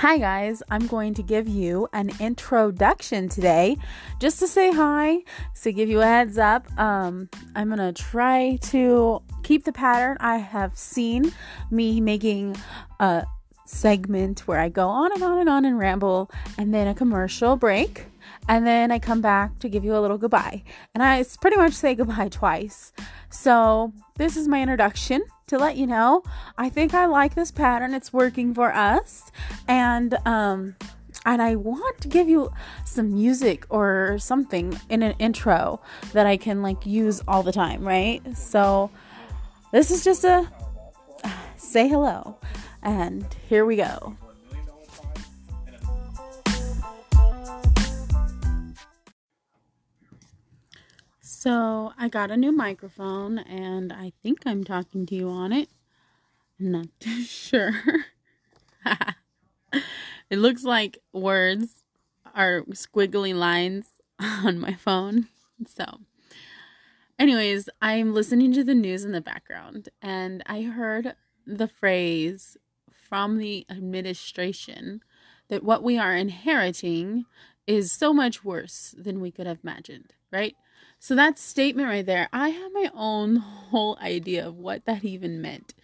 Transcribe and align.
Hi, 0.00 0.16
guys. 0.16 0.62
I'm 0.70 0.86
going 0.86 1.14
to 1.14 1.24
give 1.24 1.48
you 1.48 1.88
an 1.92 2.12
introduction 2.20 3.28
today 3.28 3.76
just 4.20 4.38
to 4.38 4.46
say 4.46 4.72
hi, 4.72 5.24
to 5.62 5.72
give 5.72 5.88
you 5.88 6.00
a 6.02 6.06
heads 6.06 6.38
up. 6.38 6.70
Um, 6.78 7.28
I'm 7.56 7.66
going 7.66 7.80
to 7.80 7.92
try 8.00 8.60
to 8.70 9.20
keep 9.42 9.64
the 9.64 9.72
pattern 9.72 10.16
I 10.20 10.36
have 10.36 10.78
seen 10.78 11.32
me 11.72 12.00
making 12.00 12.56
a 13.00 13.26
segment 13.64 14.46
where 14.46 14.60
I 14.60 14.68
go 14.68 14.86
on 14.86 15.12
and 15.14 15.22
on 15.24 15.40
and 15.40 15.48
on 15.48 15.64
and 15.64 15.76
ramble, 15.76 16.30
and 16.56 16.72
then 16.72 16.86
a 16.86 16.94
commercial 16.94 17.56
break, 17.56 18.06
and 18.48 18.64
then 18.64 18.92
I 18.92 19.00
come 19.00 19.20
back 19.20 19.58
to 19.58 19.68
give 19.68 19.84
you 19.84 19.96
a 19.96 20.00
little 20.00 20.16
goodbye. 20.16 20.62
And 20.94 21.02
I 21.02 21.24
pretty 21.40 21.56
much 21.56 21.72
say 21.72 21.96
goodbye 21.96 22.28
twice. 22.28 22.92
So, 23.30 23.92
this 24.14 24.36
is 24.36 24.46
my 24.46 24.62
introduction 24.62 25.24
to 25.48 25.58
let 25.58 25.76
you 25.76 25.86
know. 25.86 26.22
I 26.56 26.68
think 26.68 26.94
I 26.94 27.06
like 27.06 27.34
this 27.34 27.50
pattern. 27.50 27.94
It's 27.94 28.12
working 28.12 28.54
for 28.54 28.72
us. 28.72 29.30
And 29.66 30.14
um 30.26 30.76
and 31.26 31.42
I 31.42 31.56
want 31.56 32.00
to 32.02 32.08
give 32.08 32.28
you 32.28 32.52
some 32.84 33.12
music 33.12 33.66
or 33.68 34.18
something 34.18 34.78
in 34.88 35.02
an 35.02 35.14
intro 35.18 35.80
that 36.12 36.26
I 36.26 36.36
can 36.36 36.62
like 36.62 36.86
use 36.86 37.20
all 37.26 37.42
the 37.42 37.52
time, 37.52 37.86
right? 37.86 38.22
So 38.36 38.90
this 39.72 39.90
is 39.90 40.04
just 40.04 40.24
a 40.24 40.50
say 41.56 41.88
hello. 41.88 42.38
And 42.82 43.26
here 43.48 43.64
we 43.64 43.76
go. 43.76 44.16
So 51.40 51.92
I 51.96 52.08
got 52.08 52.32
a 52.32 52.36
new 52.36 52.50
microphone 52.50 53.38
and 53.38 53.92
I 53.92 54.12
think 54.24 54.40
I'm 54.44 54.64
talking 54.64 55.06
to 55.06 55.14
you 55.14 55.28
on 55.28 55.52
it. 55.52 55.68
I'm 56.58 56.72
not 56.72 56.88
too 56.98 57.22
sure. 57.22 57.80
it 60.30 60.40
looks 60.40 60.64
like 60.64 60.98
words 61.12 61.84
are 62.34 62.62
squiggly 62.70 63.36
lines 63.36 63.86
on 64.18 64.58
my 64.58 64.74
phone. 64.74 65.28
So, 65.64 66.00
anyways, 67.20 67.68
I'm 67.80 68.14
listening 68.14 68.52
to 68.54 68.64
the 68.64 68.74
news 68.74 69.04
in 69.04 69.12
the 69.12 69.20
background 69.20 69.90
and 70.02 70.42
I 70.44 70.62
heard 70.62 71.14
the 71.46 71.68
phrase 71.68 72.56
from 72.90 73.38
the 73.38 73.64
administration 73.70 75.04
that 75.46 75.62
what 75.62 75.84
we 75.84 75.98
are 75.98 76.16
inheriting 76.16 77.26
is 77.64 77.92
so 77.92 78.12
much 78.12 78.42
worse 78.42 78.92
than 78.98 79.20
we 79.20 79.30
could 79.30 79.46
have 79.46 79.60
imagined, 79.62 80.14
right? 80.32 80.56
So 80.98 81.14
that 81.14 81.38
statement 81.38 81.88
right 81.88 82.04
there, 82.04 82.28
I 82.32 82.50
have 82.50 82.72
my 82.72 82.90
own 82.94 83.36
whole 83.36 83.96
idea 84.00 84.46
of 84.46 84.56
what 84.56 84.84
that 84.86 85.04
even 85.04 85.40
meant. 85.40 85.74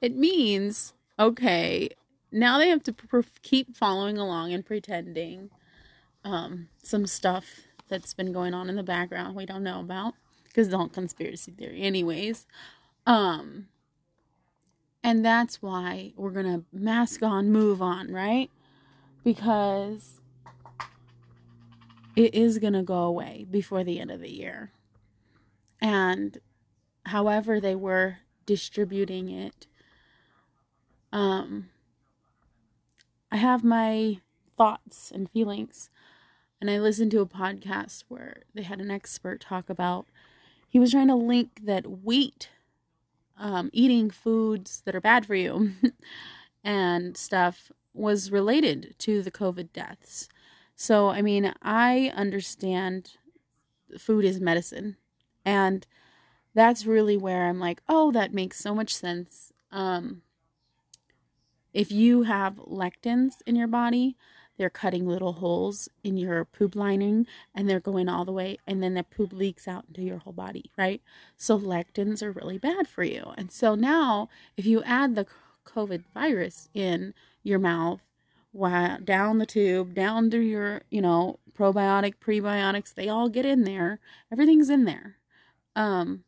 It 0.00 0.16
means, 0.16 0.94
okay, 1.18 1.90
now 2.32 2.58
they 2.58 2.68
have 2.68 2.82
to 2.84 2.92
pr- 2.92 3.20
keep 3.42 3.76
following 3.76 4.18
along 4.18 4.52
and 4.52 4.66
pretending 4.66 5.50
um, 6.24 6.68
some 6.82 7.06
stuff 7.06 7.60
that's 7.88 8.14
been 8.14 8.32
going 8.32 8.52
on 8.52 8.68
in 8.68 8.76
the 8.76 8.82
background 8.82 9.34
we 9.34 9.46
don't 9.46 9.62
know 9.62 9.80
about 9.80 10.14
because 10.44 10.66
it's 10.66 10.74
all 10.74 10.88
conspiracy 10.88 11.52
theory, 11.52 11.82
anyways. 11.82 12.46
Um, 13.06 13.68
and 15.02 15.24
that's 15.24 15.62
why 15.62 16.12
we're 16.16 16.30
gonna 16.30 16.64
mask 16.72 17.22
on, 17.22 17.50
move 17.50 17.80
on, 17.80 18.12
right? 18.12 18.50
Because 19.24 20.17
it 22.18 22.34
is 22.34 22.58
going 22.58 22.72
to 22.72 22.82
go 22.82 23.04
away 23.04 23.46
before 23.48 23.84
the 23.84 24.00
end 24.00 24.10
of 24.10 24.20
the 24.20 24.32
year. 24.32 24.72
And 25.80 26.36
however 27.06 27.60
they 27.60 27.76
were 27.76 28.18
distributing 28.44 29.28
it, 29.28 29.68
um, 31.12 31.70
I 33.30 33.36
have 33.36 33.62
my 33.62 34.18
thoughts 34.56 35.12
and 35.12 35.30
feelings. 35.30 35.90
And 36.60 36.68
I 36.68 36.80
listened 36.80 37.12
to 37.12 37.20
a 37.20 37.26
podcast 37.26 38.02
where 38.08 38.42
they 38.52 38.62
had 38.62 38.80
an 38.80 38.90
expert 38.90 39.40
talk 39.40 39.70
about, 39.70 40.06
he 40.68 40.80
was 40.80 40.90
trying 40.90 41.06
to 41.06 41.14
link 41.14 41.60
that 41.62 42.02
wheat, 42.02 42.48
um, 43.38 43.70
eating 43.72 44.10
foods 44.10 44.82
that 44.84 44.96
are 44.96 45.00
bad 45.00 45.24
for 45.24 45.36
you 45.36 45.70
and 46.64 47.16
stuff, 47.16 47.70
was 47.94 48.32
related 48.32 48.96
to 48.98 49.22
the 49.22 49.30
COVID 49.30 49.72
deaths. 49.72 50.28
So, 50.80 51.08
I 51.08 51.22
mean, 51.22 51.52
I 51.60 52.12
understand 52.14 53.14
food 53.98 54.24
is 54.24 54.40
medicine. 54.40 54.96
And 55.44 55.84
that's 56.54 56.86
really 56.86 57.16
where 57.16 57.48
I'm 57.48 57.58
like, 57.58 57.82
oh, 57.88 58.12
that 58.12 58.32
makes 58.32 58.60
so 58.60 58.76
much 58.76 58.94
sense. 58.94 59.52
Um, 59.72 60.22
if 61.74 61.90
you 61.90 62.22
have 62.22 62.54
lectins 62.58 63.42
in 63.44 63.56
your 63.56 63.66
body, 63.66 64.16
they're 64.56 64.70
cutting 64.70 65.04
little 65.04 65.32
holes 65.32 65.88
in 66.04 66.16
your 66.16 66.44
poop 66.44 66.76
lining 66.76 67.26
and 67.52 67.68
they're 67.68 67.80
going 67.80 68.08
all 68.08 68.24
the 68.24 68.30
way, 68.32 68.56
and 68.64 68.80
then 68.80 68.94
the 68.94 69.02
poop 69.02 69.32
leaks 69.32 69.66
out 69.66 69.86
into 69.88 70.02
your 70.02 70.18
whole 70.18 70.32
body, 70.32 70.70
right? 70.78 71.02
So, 71.36 71.58
lectins 71.58 72.22
are 72.22 72.30
really 72.30 72.58
bad 72.58 72.86
for 72.86 73.02
you. 73.02 73.32
And 73.36 73.50
so 73.50 73.74
now, 73.74 74.28
if 74.56 74.64
you 74.64 74.84
add 74.84 75.16
the 75.16 75.26
COVID 75.66 76.04
virus 76.14 76.68
in 76.72 77.14
your 77.42 77.58
mouth, 77.58 78.00
down 78.54 79.38
the 79.38 79.46
tube, 79.46 79.94
down 79.94 80.30
through 80.30 80.40
your, 80.40 80.82
you 80.90 81.00
know, 81.00 81.38
probiotic, 81.56 82.14
prebiotics, 82.24 82.94
they 82.94 83.08
all 83.08 83.28
get 83.28 83.44
in 83.44 83.64
there. 83.64 84.00
Everything's 84.32 84.70
in 84.70 84.84
there. 84.84 85.16
Um, 85.74 86.24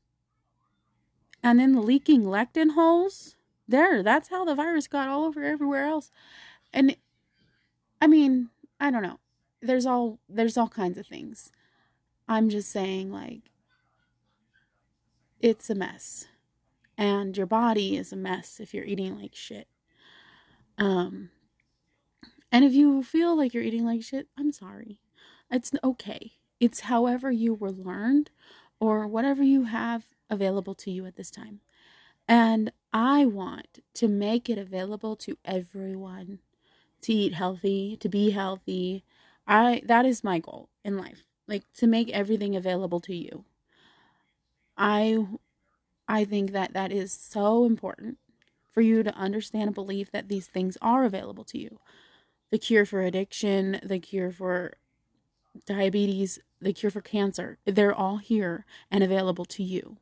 and 1.43 1.59
then 1.59 1.73
the 1.73 1.81
leaking 1.81 2.25
lectin 2.25 2.73
holes, 2.75 3.37
there, 3.67 4.03
that's 4.03 4.29
how 4.29 4.45
the 4.45 4.55
virus 4.55 4.87
got 4.89 5.09
all 5.09 5.25
over 5.25 5.43
everywhere 5.43 5.87
else. 5.87 6.11
And 6.73 6.97
I 8.01 8.07
mean, 8.07 8.51
I 8.79 8.91
don't 8.91 9.03
know. 9.03 9.19
There's 9.63 9.87
all 9.87 10.19
there's 10.29 10.57
all 10.57 10.69
kinds 10.69 10.99
of 10.99 11.07
things. 11.07 11.53
I'm 12.29 12.49
just 12.49 12.71
saying 12.71 13.11
like 13.13 13.51
it's 15.41 15.71
a 15.71 15.75
mess. 15.75 16.27
And 16.97 17.37
your 17.37 17.47
body 17.47 17.97
is 17.97 18.13
a 18.13 18.17
mess 18.17 18.61
if 18.61 18.75
you're 18.75 18.85
eating 18.85 19.19
like 19.19 19.35
shit. 19.35 19.69
Um 20.79 21.31
and 22.53 22.65
if 22.65 22.73
you 22.73 23.03
feel 23.03 23.37
like 23.37 23.55
you're 23.55 23.63
eating 23.63 23.85
like 23.85 24.03
shit, 24.03 24.29
I'm 24.37 24.53
sorry. 24.53 25.01
It's 25.51 25.73
okay. 25.83 26.33
It's 26.59 26.81
however 26.81 27.31
you 27.31 27.55
were 27.55 27.71
learned 27.73 28.31
or 28.81 29.07
whatever 29.07 29.43
you 29.43 29.65
have 29.65 30.07
available 30.29 30.75
to 30.77 30.91
you 30.91 31.07
at 31.07 31.17
this 31.17 31.31
time. 31.31 31.61
And 32.29 32.73
I 32.93 33.27
want 33.27 33.81
to 33.95 34.09
make 34.09 34.49
it 34.49 34.59
available 34.59 35.17
to 35.17 35.37
everyone 35.45 36.41
to 37.03 37.13
eat 37.13 37.35
healthy, 37.35 37.97
to 37.99 38.09
be 38.09 38.31
healthy. 38.31 39.05
I 39.47 39.83
that 39.87 40.07
is 40.07 40.25
my 40.25 40.39
goal 40.39 40.69
in 40.85 40.97
life. 40.99 41.25
Like 41.49 41.65
to 41.75 41.87
make 41.87 42.11
everything 42.11 42.57
available 42.57 43.01
to 43.01 43.15
you. 43.15 43.45
I 44.77 45.27
I 46.09 46.25
think 46.25 46.53
that 46.53 46.73
that 46.75 46.93
is 46.93 47.13
so 47.13 47.65
important 47.65 48.19
for 48.73 48.81
you 48.81 49.03
to 49.03 49.15
understand 49.15 49.65
and 49.69 49.75
believe 49.75 50.11
that 50.13 50.29
these 50.29 50.47
things 50.47 50.77
are 50.83 51.05
available 51.05 51.45
to 51.45 51.59
you 51.59 51.81
the 52.51 52.59
cure 52.59 52.85
for 52.85 53.03
addiction, 53.03 53.81
the 53.83 53.99
cure 53.99 54.31
for 54.31 54.75
diabetes, 55.67 56.39
the 56.61 56.73
cure 56.73 56.91
for 56.91 57.01
cancer. 57.01 57.59
They're 57.65 57.95
all 57.95 58.19
here 58.19 58.65
and 58.91 59.03
available 59.03 59.45
to 59.47 59.63
you. 59.63 59.97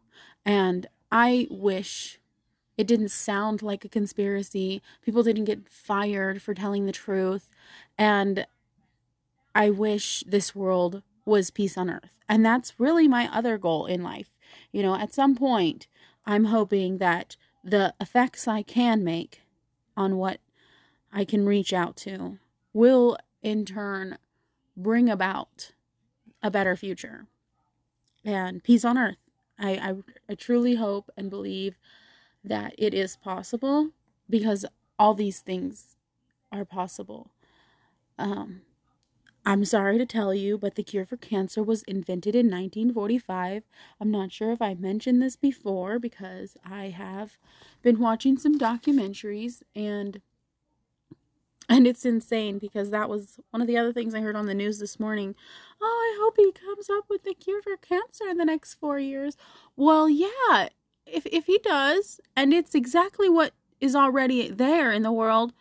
And 0.44 0.86
I 1.10 1.46
wish 1.50 2.18
it 2.76 2.86
didn't 2.86 3.10
sound 3.10 3.62
like 3.62 3.84
a 3.84 3.88
conspiracy. 3.88 4.82
People 5.02 5.22
didn't 5.22 5.44
get 5.44 5.68
fired 5.68 6.40
for 6.40 6.54
telling 6.54 6.86
the 6.86 6.92
truth. 6.92 7.50
And 7.96 8.46
I 9.54 9.70
wish 9.70 10.22
this 10.26 10.54
world 10.54 11.02
was 11.24 11.50
peace 11.50 11.76
on 11.76 11.90
earth. 11.90 12.10
And 12.28 12.44
that's 12.44 12.78
really 12.78 13.08
my 13.08 13.28
other 13.34 13.58
goal 13.58 13.86
in 13.86 14.02
life. 14.02 14.30
You 14.70 14.82
know, 14.82 14.94
at 14.94 15.12
some 15.12 15.34
point, 15.34 15.86
I'm 16.24 16.46
hoping 16.46 16.98
that 16.98 17.36
the 17.64 17.94
effects 18.00 18.46
I 18.46 18.62
can 18.62 19.02
make 19.02 19.42
on 19.96 20.16
what 20.16 20.40
I 21.12 21.24
can 21.24 21.46
reach 21.46 21.72
out 21.72 21.96
to 21.98 22.38
will 22.72 23.18
in 23.42 23.64
turn 23.64 24.18
bring 24.76 25.08
about 25.08 25.72
a 26.42 26.50
better 26.50 26.76
future 26.76 27.26
and 28.24 28.62
peace 28.62 28.84
on 28.84 28.98
earth. 28.98 29.16
I, 29.58 29.70
I, 29.72 29.94
I 30.30 30.34
truly 30.34 30.76
hope 30.76 31.10
and 31.16 31.30
believe 31.30 31.76
that 32.44 32.74
it 32.78 32.94
is 32.94 33.16
possible 33.16 33.90
because 34.30 34.64
all 34.98 35.14
these 35.14 35.40
things 35.40 35.96
are 36.52 36.64
possible. 36.64 37.30
Um, 38.18 38.62
I'm 39.44 39.64
sorry 39.64 39.98
to 39.98 40.06
tell 40.06 40.34
you, 40.34 40.58
but 40.58 40.74
the 40.74 40.82
cure 40.82 41.06
for 41.06 41.16
cancer 41.16 41.62
was 41.62 41.82
invented 41.84 42.34
in 42.34 42.46
1945. 42.46 43.62
I'm 44.00 44.10
not 44.10 44.30
sure 44.32 44.52
if 44.52 44.60
I 44.60 44.74
mentioned 44.74 45.22
this 45.22 45.36
before 45.36 45.98
because 45.98 46.56
I 46.64 46.88
have 46.90 47.38
been 47.82 47.98
watching 47.98 48.36
some 48.36 48.58
documentaries 48.58 49.62
and 49.74 50.20
and 51.68 51.86
it's 51.86 52.04
insane 52.04 52.58
because 52.58 52.90
that 52.90 53.08
was 53.08 53.38
one 53.50 53.60
of 53.60 53.66
the 53.66 53.76
other 53.76 53.92
things 53.92 54.14
I 54.14 54.20
heard 54.20 54.36
on 54.36 54.46
the 54.46 54.54
news 54.54 54.78
this 54.78 54.98
morning. 54.98 55.34
Oh, 55.80 55.84
I 55.84 56.22
hope 56.22 56.34
he 56.36 56.52
comes 56.52 56.88
up 56.88 57.04
with 57.08 57.24
the 57.24 57.34
cure 57.34 57.62
for 57.62 57.76
cancer 57.76 58.24
in 58.28 58.38
the 58.38 58.44
next 58.44 58.74
four 58.74 58.98
years. 58.98 59.36
Well, 59.76 60.08
yeah, 60.08 60.68
if 61.06 61.26
if 61.26 61.46
he 61.46 61.58
does, 61.58 62.20
and 62.36 62.52
it's 62.52 62.74
exactly 62.74 63.28
what 63.28 63.52
is 63.80 63.94
already 63.94 64.48
there 64.48 64.92
in 64.92 65.02
the 65.02 65.12
world, 65.12 65.52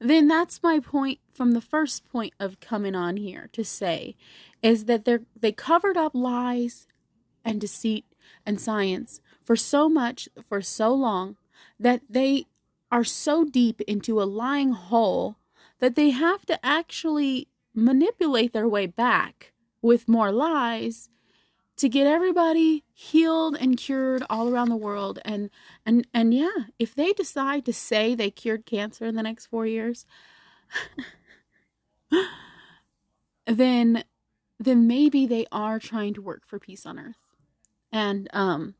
then 0.00 0.28
that's 0.28 0.62
my 0.62 0.78
point 0.80 1.18
from 1.32 1.52
the 1.52 1.60
first 1.60 2.04
point 2.04 2.34
of 2.38 2.60
coming 2.60 2.94
on 2.94 3.16
here 3.16 3.48
to 3.52 3.64
say 3.64 4.16
is 4.62 4.84
that 4.84 5.04
they 5.04 5.18
they 5.38 5.52
covered 5.52 5.96
up 5.96 6.12
lies 6.14 6.86
and 7.44 7.60
deceit 7.60 8.04
and 8.44 8.60
science 8.60 9.20
for 9.42 9.56
so 9.56 9.88
much 9.88 10.28
for 10.46 10.60
so 10.60 10.92
long 10.94 11.36
that 11.78 12.02
they 12.08 12.46
are 12.90 13.04
so 13.04 13.44
deep 13.44 13.80
into 13.82 14.20
a 14.20 14.24
lying 14.24 14.72
hole 14.72 15.36
that 15.80 15.94
they 15.94 16.10
have 16.10 16.46
to 16.46 16.64
actually 16.64 17.48
manipulate 17.74 18.52
their 18.52 18.68
way 18.68 18.86
back 18.86 19.52
with 19.82 20.08
more 20.08 20.32
lies 20.32 21.10
to 21.76 21.88
get 21.88 22.06
everybody 22.06 22.84
healed 22.94 23.56
and 23.60 23.76
cured 23.76 24.24
all 24.30 24.48
around 24.48 24.70
the 24.70 24.76
world. 24.76 25.18
And 25.24 25.50
and 25.84 26.06
and 26.14 26.32
yeah 26.32 26.64
if 26.78 26.94
they 26.94 27.12
decide 27.12 27.64
to 27.66 27.72
say 27.72 28.14
they 28.14 28.30
cured 28.30 28.64
cancer 28.66 29.04
in 29.04 29.14
the 29.14 29.22
next 29.22 29.46
4 29.46 29.66
years 29.66 30.06
then 33.46 34.04
then 34.58 34.86
maybe 34.86 35.26
they 35.26 35.46
are 35.52 35.78
trying 35.78 36.14
to 36.14 36.22
work 36.22 36.46
for 36.46 36.58
peace 36.58 36.86
on 36.86 36.98
earth. 36.98 37.16
And 37.92 38.28
um 38.32 38.74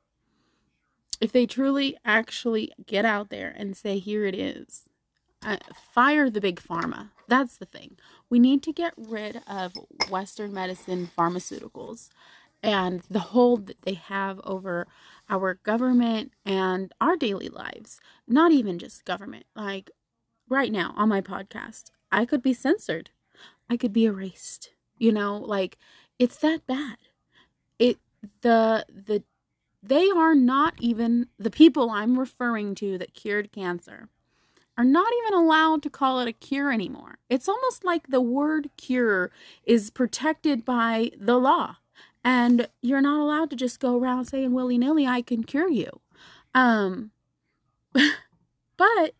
if 1.20 1.32
they 1.32 1.46
truly 1.46 1.96
actually 2.04 2.72
get 2.86 3.04
out 3.04 3.28
there 3.28 3.54
and 3.56 3.76
say 3.76 3.98
here 3.98 4.24
it 4.24 4.34
is 4.34 4.88
uh, 5.46 5.56
fire 5.74 6.28
the 6.28 6.40
big 6.40 6.60
pharma 6.60 7.10
that's 7.28 7.56
the 7.56 7.64
thing 7.64 7.96
we 8.28 8.38
need 8.38 8.62
to 8.62 8.72
get 8.72 8.92
rid 8.96 9.40
of 9.46 9.72
western 10.10 10.52
medicine 10.52 11.10
pharmaceuticals 11.16 12.10
and 12.62 13.02
the 13.08 13.20
hold 13.20 13.66
that 13.66 13.82
they 13.82 13.94
have 13.94 14.40
over 14.44 14.86
our 15.28 15.54
government 15.54 16.32
and 16.44 16.92
our 17.00 17.16
daily 17.16 17.48
lives. 17.48 18.00
Not 18.26 18.52
even 18.52 18.78
just 18.78 19.04
government. 19.04 19.46
Like 19.54 19.90
right 20.48 20.72
now 20.72 20.92
on 20.96 21.08
my 21.08 21.20
podcast, 21.20 21.90
I 22.10 22.24
could 22.24 22.42
be 22.42 22.52
censored. 22.52 23.10
I 23.70 23.76
could 23.76 23.92
be 23.92 24.04
erased. 24.04 24.70
You 24.98 25.12
know, 25.12 25.36
like 25.36 25.78
it's 26.18 26.38
that 26.38 26.66
bad. 26.66 26.96
It 27.78 27.98
the 28.40 28.86
the 28.88 29.22
they 29.82 30.10
are 30.10 30.34
not 30.34 30.74
even 30.78 31.28
the 31.38 31.50
people 31.50 31.90
I'm 31.90 32.18
referring 32.18 32.74
to 32.76 32.98
that 32.98 33.14
cured 33.14 33.52
cancer 33.52 34.08
are 34.78 34.84
not 34.84 35.10
even 35.24 35.38
allowed 35.38 35.82
to 35.82 35.90
call 35.90 36.20
it 36.20 36.28
a 36.28 36.32
cure 36.32 36.70
anymore. 36.70 37.18
It's 37.28 37.48
almost 37.48 37.84
like 37.84 38.08
the 38.08 38.20
word 38.20 38.70
cure 38.76 39.30
is 39.64 39.90
protected 39.90 40.64
by 40.64 41.12
the 41.18 41.38
law 41.38 41.76
and 42.26 42.68
you're 42.82 43.00
not 43.00 43.20
allowed 43.20 43.50
to 43.50 43.56
just 43.56 43.78
go 43.78 43.96
around 43.96 44.24
saying 44.24 44.52
willy 44.52 44.78
nilly, 44.78 45.06
I 45.06 45.22
can 45.22 45.44
cure 45.44 45.70
you. 45.70 46.00
Um, 46.54 47.12
but 47.92 49.14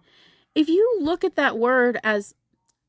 if 0.57 0.69
you 0.69 0.99
look 1.01 1.23
at 1.23 1.37
that 1.37 1.57
word 1.57 2.01
as 2.03 2.35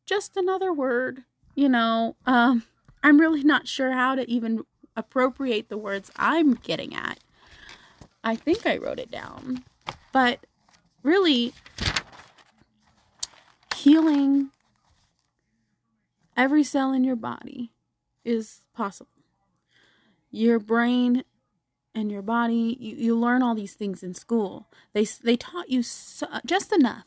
just 0.07 0.35
another 0.35 0.73
word, 0.73 1.23
you 1.53 1.69
know, 1.69 2.15
um, 2.25 2.63
I'm 3.03 3.19
really 3.19 3.43
not 3.43 3.67
sure 3.67 3.91
how 3.91 4.15
to 4.15 4.27
even 4.27 4.63
appropriate 4.95 5.69
the 5.69 5.77
words 5.77 6.11
I'm 6.15 6.55
getting 6.55 6.95
at. 6.95 7.19
I 8.23 8.35
think 8.35 8.65
I 8.65 8.77
wrote 8.77 8.99
it 8.99 9.11
down. 9.11 9.63
But 10.11 10.47
really, 11.03 11.53
healing 13.77 14.49
every 16.35 16.63
cell 16.63 16.93
in 16.93 17.03
your 17.03 17.15
body 17.15 17.71
is 18.23 18.61
possible. 18.73 19.09
Your 20.31 20.59
brain 20.59 21.23
and 21.95 22.11
your 22.11 22.21
body 22.21 22.77
you, 22.79 22.95
you 22.95 23.15
learn 23.17 23.41
all 23.41 23.55
these 23.55 23.73
things 23.73 24.03
in 24.03 24.13
school. 24.13 24.67
They 24.93 25.05
they 25.23 25.35
taught 25.35 25.69
you 25.69 25.83
so, 25.83 26.27
just 26.45 26.71
enough 26.73 27.05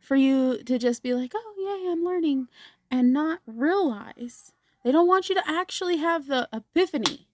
for 0.00 0.16
you 0.16 0.62
to 0.64 0.78
just 0.78 1.02
be 1.02 1.14
like 1.14 1.32
oh 1.34 1.54
yeah 1.58 1.92
i'm 1.92 2.04
learning 2.04 2.48
and 2.90 3.12
not 3.12 3.40
realize 3.46 4.52
they 4.84 4.92
don't 4.92 5.08
want 5.08 5.28
you 5.28 5.34
to 5.34 5.42
actually 5.46 5.96
have 5.96 6.26
the 6.26 6.48
epiphany. 6.52 7.28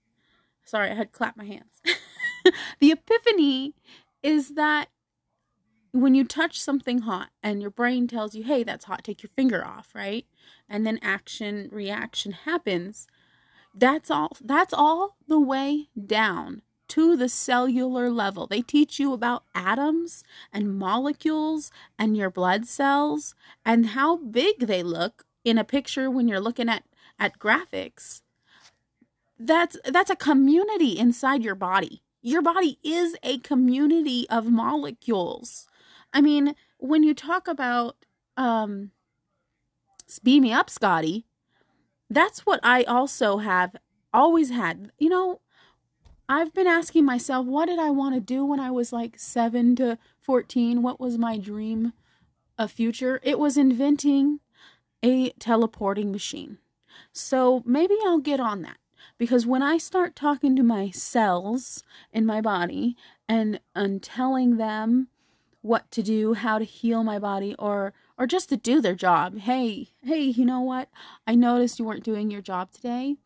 Sorry 0.65 0.91
i 0.91 0.95
had 0.95 1.13
clapped 1.13 1.37
my 1.37 1.45
hands. 1.45 1.83
The 2.79 2.91
epiphany 2.91 3.75
is 4.23 4.51
that 4.55 4.89
when 5.95 6.15
you 6.15 6.25
touch 6.25 6.61
something 6.61 7.01
hot 7.01 7.31
and 7.43 7.63
your 7.63 7.71
brain 7.71 8.09
tells 8.09 8.35
you 8.35 8.43
hey 8.45 8.63
that's 8.65 8.87
hot 8.87 9.05
take 9.05 9.23
your 9.23 9.31
finger 9.37 9.65
off 9.65 9.95
right 9.95 10.27
and 10.69 10.87
then 10.87 10.99
action 11.03 11.69
reaction 11.73 12.33
happens 12.33 13.07
that's 13.75 14.11
all 14.11 14.37
that's 14.41 14.75
all 14.75 15.17
the 15.29 15.41
way 15.41 15.89
down 16.07 16.63
to 16.89 17.17
the 17.17 17.29
cellular 17.29 18.11
level. 18.11 18.47
They 18.47 18.61
teach 18.61 19.01
you 19.01 19.13
about 19.13 19.45
atoms 19.55 20.23
and 20.53 20.79
molecules 20.79 21.73
and 21.99 22.17
your 22.17 22.31
blood 22.31 22.67
cells 22.67 23.35
and 23.65 23.87
how 23.87 24.17
big 24.19 24.67
they 24.67 24.83
look 24.83 25.25
in 25.45 25.59
a 25.59 25.65
picture 25.65 26.11
when 26.11 26.29
you're 26.29 26.41
looking 26.41 26.69
at 26.69 26.85
at 27.19 27.39
graphics. 27.39 28.21
That's 29.39 29.77
that's 29.85 30.11
a 30.11 30.17
community 30.17 30.99
inside 30.99 31.43
your 31.43 31.55
body. 31.57 32.03
Your 32.23 32.43
body 32.43 32.79
is 32.83 33.17
a 33.23 33.39
community 33.39 34.27
of 34.31 34.47
molecules. 34.47 35.67
I 36.15 36.21
mean, 36.21 36.55
when 36.79 37.03
you 37.03 37.13
talk 37.13 37.49
about 37.49 37.97
um 38.37 38.93
speed 40.07 40.41
me 40.41 40.53
up, 40.53 40.71
Scotty, 40.71 41.27
that's 42.09 42.47
what 42.47 42.61
I 42.63 42.85
also 42.85 43.39
have 43.39 43.77
always 44.13 44.51
had. 44.51 44.93
You 44.99 45.09
know, 45.09 45.41
I've 46.29 46.55
been 46.55 46.67
asking 46.67 47.05
myself, 47.05 47.47
what 47.47 47.67
did 47.67 47.79
I 47.79 47.91
want 47.91 48.15
to 48.15 48.21
do 48.21 48.45
when 48.45 48.61
I 48.61 48.71
was 48.71 48.93
like 48.93 49.19
7 49.19 49.77
to 49.77 49.99
14? 50.21 50.83
What 50.83 51.01
was 51.01 51.19
my 51.19 51.37
dream 51.37 51.93
of 52.57 52.71
future? 52.71 53.21
It 53.23 53.39
was 53.39 53.57
inventing 53.57 54.41
a 55.03 55.31
teleporting 55.33 56.13
machine. 56.13 56.59
So 57.13 57.63
maybe 57.67 57.97
I'll 58.07 58.21
get 58.21 58.41
on 58.41 58.63
that 58.63 58.79
because 59.19 59.47
when 59.47 59.63
I 59.63 59.77
start 59.77 60.17
talking 60.17 60.57
to 60.57 60.63
my 60.63 60.91
cells 60.91 61.83
in 62.13 62.25
my 62.25 62.41
body 62.41 62.97
and 63.29 63.61
and 63.75 64.03
telling 64.03 64.57
them 64.57 65.09
what 65.65 65.91
to 65.91 66.03
do, 66.03 66.35
how 66.35 66.59
to 66.59 66.65
heal 66.65 67.03
my 67.03 67.19
body 67.19 67.55
or 67.59 67.95
or 68.19 68.27
just 68.27 68.51
to 68.51 68.57
do 68.57 68.83
their 68.83 68.95
job. 68.95 69.39
Hey, 69.39 69.89
hey, 70.03 70.21
you 70.21 70.45
know 70.45 70.61
what? 70.61 70.91
I 71.27 71.35
noticed 71.35 71.79
you 71.79 71.87
weren't 71.87 72.05
doing 72.05 72.31
your 72.31 72.43
job 72.43 72.71
today, 72.71 73.17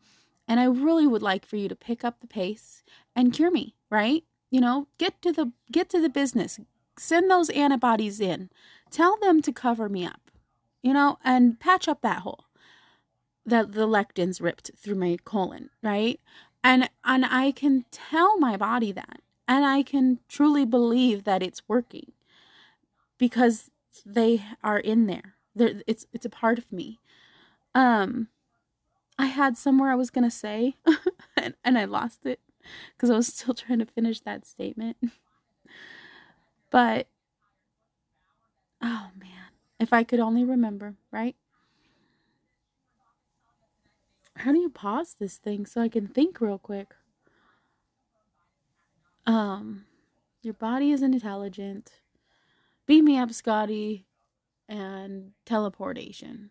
and 0.47 0.59
I 0.59 0.63
really 0.63 1.05
would 1.05 1.21
like 1.21 1.45
for 1.45 1.57
you 1.57 1.67
to 1.67 1.75
pick 1.75 2.03
up 2.05 2.21
the 2.21 2.27
pace 2.27 2.81
and 3.13 3.33
cure 3.33 3.51
me, 3.51 3.75
right? 3.89 4.23
You 4.49 4.61
know, 4.61 4.87
get 4.97 5.21
to 5.23 5.33
the 5.33 5.51
get 5.69 5.89
to 5.89 5.99
the 5.99 6.09
business. 6.09 6.59
Send 6.97 7.29
those 7.29 7.49
antibodies 7.49 8.21
in. 8.21 8.49
Tell 8.89 9.17
them 9.17 9.41
to 9.41 9.51
cover 9.51 9.89
me 9.89 10.05
up. 10.05 10.31
You 10.81 10.93
know, 10.93 11.17
and 11.25 11.59
patch 11.59 11.89
up 11.89 12.01
that 12.03 12.21
hole 12.21 12.45
that 13.45 13.73
the 13.73 13.85
lectins 13.85 14.41
ripped 14.41 14.71
through 14.77 14.95
my 14.95 15.17
colon, 15.25 15.71
right? 15.83 16.21
And 16.63 16.89
and 17.03 17.25
I 17.25 17.51
can 17.51 17.83
tell 17.91 18.39
my 18.39 18.55
body 18.55 18.93
that. 18.93 19.19
And 19.45 19.65
I 19.65 19.83
can 19.83 20.19
truly 20.29 20.63
believe 20.63 21.25
that 21.25 21.43
it's 21.43 21.63
working. 21.67 22.13
Because 23.19 23.69
they 24.05 24.43
are 24.63 24.79
in 24.79 25.05
there. 25.05 25.35
They're, 25.55 25.83
it's 25.85 26.07
it's 26.13 26.25
a 26.25 26.29
part 26.29 26.57
of 26.57 26.71
me. 26.71 26.99
Um, 27.75 28.29
I 29.17 29.27
had 29.27 29.57
somewhere 29.57 29.91
I 29.91 29.95
was 29.95 30.09
gonna 30.09 30.31
say, 30.31 30.75
and, 31.37 31.53
and 31.63 31.77
I 31.77 31.85
lost 31.85 32.25
it 32.25 32.39
because 32.95 33.09
I 33.09 33.15
was 33.15 33.27
still 33.27 33.53
trying 33.53 33.79
to 33.79 33.85
finish 33.85 34.21
that 34.21 34.47
statement. 34.47 34.97
but 36.71 37.07
oh 38.81 39.09
man, 39.19 39.51
if 39.79 39.93
I 39.93 40.03
could 40.03 40.19
only 40.19 40.43
remember, 40.43 40.95
right? 41.11 41.35
How 44.37 44.53
do 44.53 44.59
you 44.59 44.69
pause 44.69 45.17
this 45.19 45.35
thing 45.37 45.65
so 45.65 45.81
I 45.81 45.89
can 45.89 46.07
think 46.07 46.39
real 46.39 46.57
quick? 46.57 46.95
Um, 49.25 49.85
your 50.41 50.53
body 50.53 50.91
is 50.91 51.01
intelligent 51.01 51.91
beam 52.89 53.05
me 53.05 53.19
up, 53.19 53.31
Scotty, 53.31 54.07
and 54.67 55.31
teleportation. 55.45 56.49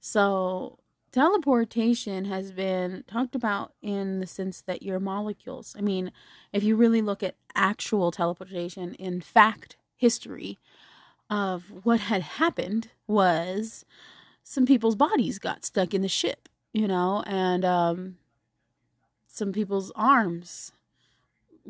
So, 0.00 0.80
teleportation 1.12 2.24
has 2.24 2.50
been 2.50 3.04
talked 3.06 3.36
about 3.36 3.74
in 3.80 4.18
the 4.18 4.26
sense 4.26 4.62
that 4.62 4.82
your 4.82 4.98
molecules, 4.98 5.76
I 5.78 5.80
mean, 5.80 6.10
if 6.52 6.64
you 6.64 6.74
really 6.74 7.00
look 7.00 7.22
at 7.22 7.36
actual 7.54 8.10
teleportation 8.10 8.94
in 8.94 9.20
fact 9.20 9.76
history 9.94 10.58
of 11.30 11.62
what 11.84 12.00
had 12.00 12.22
happened 12.22 12.88
was 13.06 13.84
some 14.42 14.66
people's 14.66 14.96
bodies 14.96 15.38
got 15.38 15.64
stuck 15.64 15.94
in 15.94 16.02
the 16.02 16.08
ship, 16.08 16.48
you 16.72 16.88
know, 16.88 17.22
and 17.28 17.64
um, 17.64 18.16
some 19.28 19.52
people's 19.52 19.92
arms 19.94 20.72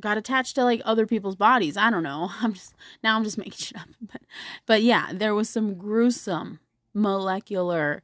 got 0.00 0.18
attached 0.18 0.54
to 0.56 0.64
like 0.64 0.82
other 0.84 1.06
people's 1.06 1.36
bodies. 1.36 1.76
I 1.76 1.90
don't 1.90 2.02
know. 2.02 2.30
I'm 2.40 2.54
just 2.54 2.74
now 3.02 3.16
I'm 3.16 3.24
just 3.24 3.38
making 3.38 3.52
shit 3.52 3.78
up. 3.78 3.88
But 4.00 4.22
but 4.66 4.82
yeah, 4.82 5.10
there 5.12 5.34
was 5.34 5.48
some 5.48 5.74
gruesome 5.74 6.60
molecular 6.94 8.02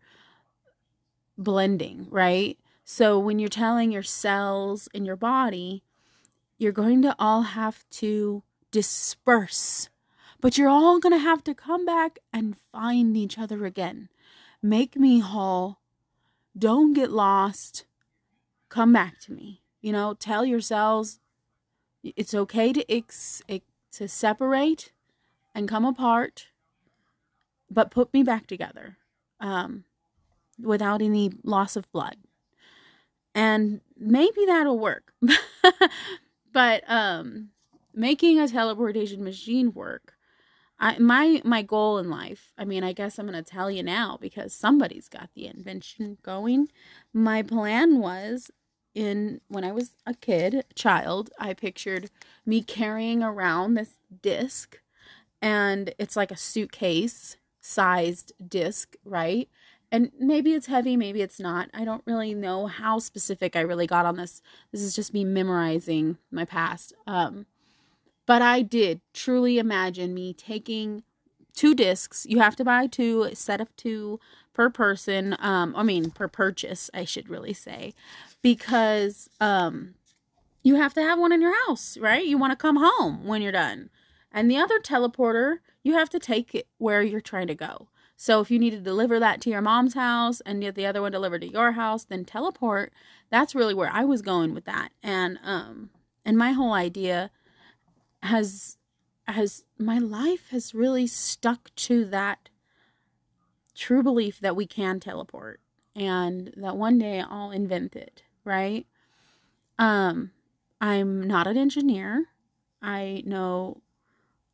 blending, 1.37 2.07
right? 2.11 2.59
So 2.85 3.19
when 3.19 3.39
you're 3.39 3.49
telling 3.49 3.91
your 3.91 4.03
cells 4.03 4.89
in 4.95 5.05
your 5.05 5.17
body, 5.17 5.83
you're 6.59 6.73
going 6.73 7.03
to 7.03 7.15
all 7.19 7.43
have 7.43 7.85
to 7.91 8.43
disperse 8.71 9.89
But 10.41 10.59
you're 10.59 10.69
all 10.69 10.99
going 11.01 11.13
to 11.13 11.19
have 11.19 11.43
to 11.45 11.55
come 11.55 11.85
back 11.87 12.19
and 12.33 12.57
find 12.73 13.17
each 13.17 13.39
other 13.39 13.65
again. 13.65 14.09
Make 14.63 14.97
me 14.97 15.21
whole. 15.21 15.79
Don't 16.57 16.93
get 16.93 17.11
lost. 17.11 17.87
Come 18.69 18.93
back 18.93 19.19
to 19.21 19.33
me. 19.33 19.63
You 19.81 19.93
know, 19.93 20.15
tell 20.15 20.45
yourselves 20.45 21.21
it's 22.17 22.35
okay 22.35 22.73
to 22.73 22.93
ex- 22.93 23.43
to 23.93 24.09
separate 24.09 24.93
and 25.55 25.69
come 25.69 25.85
apart, 25.85 26.49
but 27.71 27.91
put 27.91 28.13
me 28.13 28.23
back 28.23 28.47
together 28.47 28.99
um, 29.41 29.85
without 30.63 31.03
any 31.03 31.33
loss 31.43 31.77
of 31.77 31.91
blood. 31.93 32.17
And 33.35 33.81
maybe 33.99 34.47
that'll 34.47 34.79
work. 34.79 35.13
but 36.53 36.83
um, 36.89 37.51
making 37.95 38.39
a 38.39 38.47
teleportation 38.47 39.25
machine 39.25 39.73
work 39.73 40.13
I, 40.79 40.99
my 40.99 41.41
my 41.43 41.63
goal 41.63 41.97
in 41.99 42.11
life 42.11 42.53
i 42.59 42.65
mean 42.67 42.85
i 42.85 42.93
guess 42.93 43.19
i'm 43.19 43.27
to 43.33 43.43
tell 43.43 43.71
you 43.71 43.83
now 43.83 44.19
because 44.21 44.53
somebody's 44.53 45.09
got 45.09 45.31
the 45.35 45.47
invention 45.47 46.19
going 46.23 46.69
my 47.15 47.43
plan 47.43 47.99
was 47.99 48.51
in 48.97 49.41
when 49.49 49.63
i 49.63 49.71
was 49.71 49.91
a 50.07 50.15
kid 50.15 50.65
child 50.75 51.31
i 51.39 51.53
pictured 51.53 52.11
me 52.45 52.63
carrying 52.63 53.23
around 53.23 53.75
this 53.75 53.99
disc 54.23 54.81
and 55.41 55.95
it's 55.99 56.17
like 56.17 56.31
a 56.31 56.37
suitcase 56.37 57.37
sized 57.61 58.33
disc 58.49 58.97
right 59.05 59.49
and 59.93 60.11
maybe 60.19 60.53
it's 60.55 60.67
heavy 60.67 60.97
maybe 60.97 61.21
it's 61.21 61.39
not 61.39 61.69
i 61.75 61.85
don't 61.85 62.03
really 62.07 62.35
know 62.35 62.67
how 62.67 62.99
specific 62.99 63.55
i 63.55 63.61
really 63.61 63.87
got 63.87 64.07
on 64.07 64.17
this 64.17 64.41
this 64.73 64.81
is 64.81 64.97
just 64.97 65.13
me 65.15 65.25
memorizing 65.25 66.17
my 66.31 66.45
past 66.45 66.93
um 67.07 67.47
but 68.27 68.43
I 68.43 68.63
did 68.63 69.01
truly 69.15 69.59
imagine 69.59 70.13
me 70.13 70.35
taking 70.35 71.05
two 71.55 71.75
discs. 71.75 72.27
You 72.29 72.41
have 72.41 72.57
to 72.57 72.65
buy 72.65 72.89
two, 72.89 73.23
a 73.23 73.37
set 73.37 73.61
of 73.61 73.75
two 73.77 74.21
per 74.53 74.69
person. 74.69 75.37
Um, 75.39 75.75
I 75.77 75.85
mean, 75.85 76.11
per 76.11 76.29
purchase, 76.29 76.91
I 76.93 77.05
should 77.05 77.29
really 77.29 77.53
say, 77.53 77.95
because 78.43 79.29
um, 79.41 79.95
you 80.63 80.77
have 80.77 80.95
to 80.95 81.03
have 81.03 81.19
one 81.19 81.33
in 81.33 81.41
your 81.41 81.55
house, 81.67 81.97
right? 81.99 82.25
You 82.25 82.39
want 82.39 82.53
to 82.53 82.57
come 82.57 82.77
home 82.77 83.25
when 83.27 83.43
you're 83.43 83.53
done. 83.53 83.91
And 84.33 84.51
the 84.51 84.59
other 84.59 84.79
teleporter, 84.81 85.59
you 85.83 85.95
have 85.95 86.11
to 86.11 86.19
take 86.19 86.55
it 86.55 86.67
where 86.79 87.03
you're 87.03 87.21
trying 87.21 87.47
to 87.47 87.55
go. 87.55 87.89
So 88.17 88.41
if 88.41 88.51
you 88.51 88.59
need 88.59 88.71
to 88.71 88.81
deliver 88.81 89.21
that 89.21 89.41
to 89.43 89.51
your 89.51 89.61
mom's 89.61 89.95
house 89.95 90.41
and 90.43 90.63
get 90.63 90.75
the 90.75 90.87
other 90.87 91.03
one 91.03 91.13
delivered 91.13 91.43
to 91.43 91.53
your 91.53 91.73
house, 91.73 92.05
then 92.05 92.25
teleport. 92.25 92.93
That's 93.31 93.55
really 93.55 93.75
where 93.75 93.91
I 93.93 94.05
was 94.05 94.23
going 94.23 94.55
with 94.55 94.65
that. 94.65 94.91
And 95.03 95.39
um 95.45 95.91
and 96.25 96.39
my 96.39 96.53
whole 96.53 96.73
idea 96.73 97.31
has 98.23 98.79
has 99.27 99.65
my 99.79 99.99
life 99.99 100.51
has 100.51 100.75
really 100.75 101.07
stuck 101.07 101.75
to 101.77 102.05
that 102.07 102.49
true 103.75 104.03
belief 104.03 104.41
that 104.41 104.57
we 104.57 104.67
can 104.67 104.99
teleport 104.99 105.61
and 105.95 106.53
that 106.57 106.77
one 106.77 106.99
day 106.99 107.21
I'll 107.21 107.51
invent 107.51 107.97
it, 107.97 108.23
right? 108.47 108.87
Um 109.79 110.33
I'm 110.81 111.27
not 111.27 111.47
an 111.47 111.59
engineer. 111.59 112.27
I 112.83 113.23
know 113.27 113.83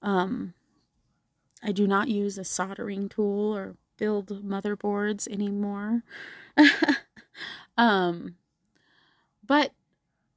um 0.02 0.54
I 1.62 1.72
do 1.72 1.86
not 1.86 2.08
use 2.08 2.38
a 2.38 2.44
soldering 2.44 3.08
tool 3.08 3.56
or 3.56 3.76
build 3.98 4.28
motherboards 4.44 5.28
anymore. 5.28 6.02
um 7.76 8.36
but 9.46 9.72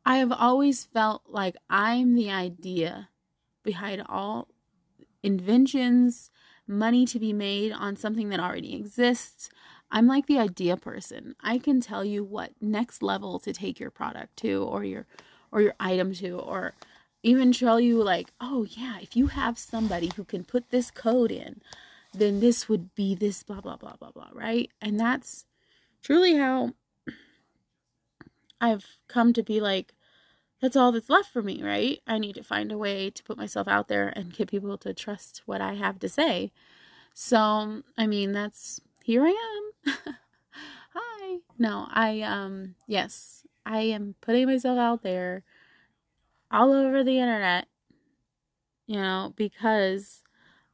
I 0.05 0.17
have 0.17 0.31
always 0.31 0.85
felt 0.85 1.23
like 1.27 1.55
I'm 1.69 2.15
the 2.15 2.31
idea 2.31 3.09
behind 3.63 4.03
all 4.07 4.49
inventions, 5.23 6.31
money 6.67 7.05
to 7.07 7.19
be 7.19 7.33
made 7.33 7.71
on 7.71 7.95
something 7.95 8.29
that 8.29 8.39
already 8.39 8.75
exists. 8.75 9.49
I'm 9.91 10.07
like 10.07 10.27
the 10.27 10.39
idea 10.39 10.77
person. 10.77 11.35
I 11.41 11.57
can 11.57 11.81
tell 11.81 12.03
you 12.03 12.23
what 12.23 12.51
next 12.61 13.01
level 13.03 13.39
to 13.39 13.53
take 13.53 13.79
your 13.79 13.91
product 13.91 14.37
to 14.37 14.63
or 14.63 14.83
your 14.83 15.05
or 15.51 15.61
your 15.61 15.75
item 15.79 16.13
to 16.15 16.37
or 16.39 16.73
even 17.23 17.51
tell 17.53 17.79
you 17.79 18.03
like, 18.03 18.31
"Oh 18.41 18.65
yeah, 18.69 18.99
if 19.01 19.15
you 19.15 19.27
have 19.27 19.57
somebody 19.57 20.11
who 20.15 20.23
can 20.25 20.43
put 20.43 20.69
this 20.69 20.91
code 20.91 21.31
in, 21.31 21.61
then 22.13 22.39
this 22.39 22.67
would 22.69 22.93
be 22.95 23.15
this 23.15 23.43
blah 23.43 23.61
blah 23.61 23.77
blah 23.77 23.95
blah 23.97 24.11
blah, 24.11 24.29
right?" 24.33 24.69
And 24.81 24.99
that's 24.99 25.45
truly 26.01 26.35
how 26.35 26.73
I've 28.61 28.85
come 29.07 29.33
to 29.33 29.43
be 29.43 29.59
like 29.61 29.93
that's 30.61 30.75
all 30.75 30.91
that's 30.91 31.09
left 31.09 31.31
for 31.31 31.41
me, 31.43 31.61
right? 31.61 31.99
I 32.07 32.17
need 32.17 32.35
to 32.35 32.43
find 32.43 32.71
a 32.71 32.77
way 32.77 33.09
to 33.11 33.23
put 33.23 33.37
myself 33.37 33.67
out 33.67 33.87
there 33.87 34.09
and 34.15 34.33
get 34.33 34.49
people 34.49 34.77
to 34.79 34.93
trust 34.93 35.41
what 35.45 35.61
I 35.61 35.73
have 35.75 35.99
to 35.99 36.09
say. 36.09 36.51
So, 37.13 37.83
I 37.97 38.07
mean, 38.07 38.31
that's 38.31 38.81
here 39.03 39.23
I 39.23 39.29
am. 39.29 39.64
Hi. 40.93 41.37
No, 41.57 41.87
I 41.91 42.21
um 42.21 42.75
yes, 42.87 43.45
I 43.65 43.81
am 43.81 44.15
putting 44.21 44.47
myself 44.47 44.77
out 44.77 45.03
there 45.03 45.43
all 46.51 46.71
over 46.71 47.03
the 47.03 47.19
internet, 47.19 47.67
you 48.87 48.97
know, 48.97 49.33
because 49.35 50.23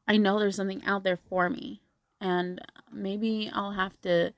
I 0.07 0.17
know 0.17 0.39
there's 0.39 0.55
something 0.55 0.83
out 0.85 1.03
there 1.03 1.17
for 1.17 1.49
me. 1.49 1.81
And 2.19 2.61
maybe 2.91 3.49
I'll 3.53 3.71
have 3.71 3.99
to 4.01 4.33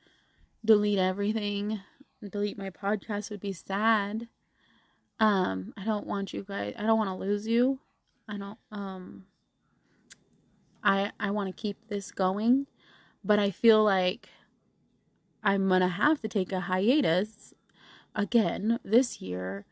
delete 0.63 0.99
everything. 0.99 1.81
Delete 2.27 2.57
my 2.57 2.69
podcast 2.69 3.29
would 3.31 3.41
be 3.41 3.53
sad 3.53 4.29
um, 5.19 5.73
I 5.77 5.85
don't 5.85 6.07
want 6.07 6.33
you 6.33 6.43
guys 6.43 6.73
I 6.77 6.83
don't 6.83 6.97
want 6.97 7.09
to 7.09 7.15
lose 7.15 7.47
you. 7.47 7.79
I 8.27 8.37
don't 8.37 8.57
um 8.71 9.25
I 10.83 11.11
I 11.19 11.31
want 11.31 11.55
to 11.55 11.61
keep 11.61 11.77
this 11.87 12.11
going, 12.11 12.67
but 13.23 13.39
I 13.39 13.51
feel 13.51 13.83
like 13.83 14.29
I'm 15.43 15.67
to 15.69 15.87
have 15.87 16.21
to 16.21 16.27
take 16.27 16.51
a 16.51 16.61
hiatus 16.61 17.53
again 18.15 18.79
this 18.83 19.21
year 19.21 19.65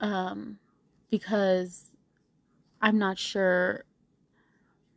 um 0.00 0.58
because 1.10 1.90
I'm 2.80 2.98
not 2.98 3.18
sure 3.18 3.84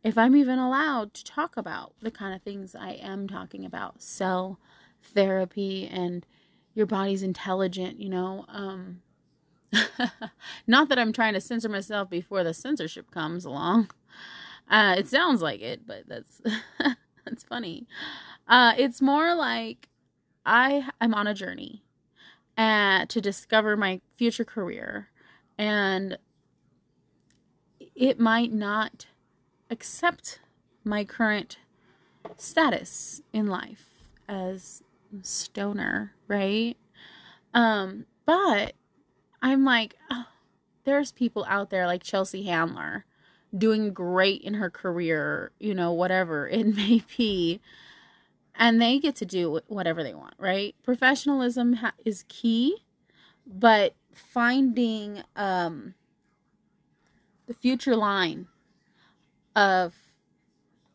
if 0.02 0.16
I'm 0.16 0.36
even 0.36 0.58
allowed 0.58 1.14
to 1.14 1.24
talk 1.24 1.56
about 1.56 1.94
the 2.00 2.10
kind 2.10 2.34
of 2.34 2.42
things 2.42 2.74
I 2.74 2.92
am 2.92 3.28
talking 3.28 3.64
about 3.64 4.02
cell 4.02 4.58
therapy 5.02 5.88
and 5.92 6.24
your 6.74 6.86
body's 6.86 7.22
intelligent, 7.22 8.00
you 8.00 8.08
know. 8.08 8.44
Um 8.48 9.02
Not 10.66 10.88
that 10.88 10.98
I'm 10.98 11.12
trying 11.12 11.34
to 11.34 11.40
censor 11.40 11.68
myself 11.68 12.08
before 12.10 12.44
the 12.44 12.54
censorship 12.54 13.10
comes 13.10 13.44
along. 13.44 13.90
Uh, 14.70 14.96
it 14.98 15.08
sounds 15.08 15.42
like 15.42 15.60
it, 15.60 15.86
but 15.86 16.04
that's 16.08 16.40
that's 17.24 17.44
funny. 17.44 17.86
Uh, 18.48 18.74
it's 18.76 19.02
more 19.02 19.34
like 19.34 19.88
I 20.44 20.88
am 21.00 21.14
on 21.14 21.26
a 21.26 21.34
journey 21.34 21.82
uh, 22.56 23.06
to 23.06 23.20
discover 23.20 23.76
my 23.76 24.00
future 24.16 24.44
career, 24.44 25.08
and 25.58 26.18
it 27.94 28.20
might 28.20 28.52
not 28.52 29.06
accept 29.70 30.40
my 30.84 31.04
current 31.04 31.58
status 32.36 33.22
in 33.32 33.46
life 33.46 33.86
as 34.28 34.82
stoner, 35.22 36.12
right? 36.28 36.76
Um, 37.54 38.06
but 38.24 38.74
I'm 39.42 39.64
like, 39.64 39.96
oh, 40.10 40.26
there's 40.84 41.12
people 41.12 41.44
out 41.48 41.70
there 41.70 41.86
like 41.86 42.02
Chelsea 42.02 42.44
Handler 42.44 43.04
doing 43.56 43.92
great 43.92 44.42
in 44.42 44.54
her 44.54 44.70
career, 44.70 45.52
you 45.58 45.74
know, 45.74 45.92
whatever 45.92 46.48
it 46.48 46.66
may 46.76 47.02
be. 47.16 47.60
And 48.58 48.80
they 48.80 48.98
get 48.98 49.14
to 49.16 49.26
do 49.26 49.60
whatever 49.68 50.02
they 50.02 50.14
want, 50.14 50.34
right? 50.38 50.74
Professionalism 50.82 51.74
ha- 51.74 51.92
is 52.04 52.24
key, 52.28 52.84
but 53.46 53.94
finding 54.14 55.22
um, 55.36 55.94
the 57.46 57.54
future 57.54 57.94
line 57.96 58.46
of 59.54 59.94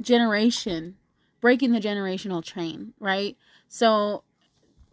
generation, 0.01 0.97
breaking 1.39 1.71
the 1.71 1.79
generational 1.79 2.43
chain, 2.43 2.93
right? 2.99 3.37
So 3.67 4.23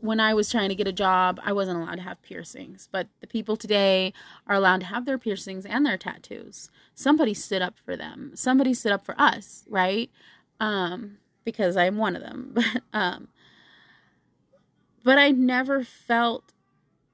when 0.01 0.21
I 0.21 0.33
was 0.33 0.51
trying 0.51 0.69
to 0.69 0.75
get 0.75 0.87
a 0.87 0.93
job, 0.93 1.41
I 1.45 1.53
wasn't 1.53 1.81
allowed 1.81 1.97
to 1.97 2.03
have 2.03 2.23
piercings. 2.23 2.89
But 2.91 3.09
the 3.21 3.27
people 3.27 3.57
today 3.57 4.13
are 4.47 4.55
allowed 4.55 4.81
to 4.81 4.87
have 4.87 5.07
their 5.07 5.19
piercings 5.19 5.67
and 5.67 5.85
their 5.85 5.99
tattoos. 5.99 6.71
Somebody 6.95 7.35
stood 7.35 7.63
up 7.63 7.75
for 7.85 7.97
them. 7.97 8.33
Somebody 8.35 8.75
stood 8.75 8.93
up 8.93 9.05
for 9.05 9.15
us, 9.21 9.65
right? 9.69 10.11
Um, 10.61 11.19
because 11.49 11.79
I'm 11.79 11.97
one 11.97 12.15
of 12.15 12.21
them. 12.21 12.55
But 12.55 12.83
um, 12.93 13.29
but 15.03 15.17
I 15.17 15.31
never 15.31 15.85
felt 15.85 16.53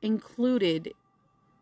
included 0.03 0.93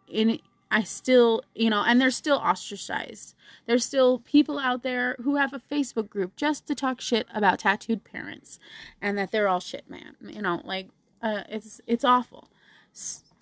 in 0.08 0.38
I 0.70 0.82
still, 0.82 1.42
you 1.54 1.68
know, 1.68 1.84
and 1.86 2.00
they're 2.00 2.10
still 2.10 2.38
ostracized. 2.38 3.34
There's 3.66 3.84
still 3.84 4.20
people 4.20 4.58
out 4.58 4.82
there 4.82 5.16
who 5.22 5.36
have 5.36 5.52
a 5.52 5.58
Facebook 5.58 6.08
group 6.08 6.34
just 6.34 6.66
to 6.68 6.74
talk 6.74 7.02
shit 7.02 7.26
about 7.34 7.58
tattooed 7.58 8.04
parents 8.04 8.58
and 9.02 9.18
that 9.18 9.32
they're 9.32 9.48
all 9.48 9.60
shit, 9.60 9.90
man. 9.90 10.16
You 10.22 10.40
know, 10.40 10.62
like 10.64 10.88
uh, 11.20 11.42
it's 11.50 11.82
it's 11.86 12.04
awful. 12.04 12.48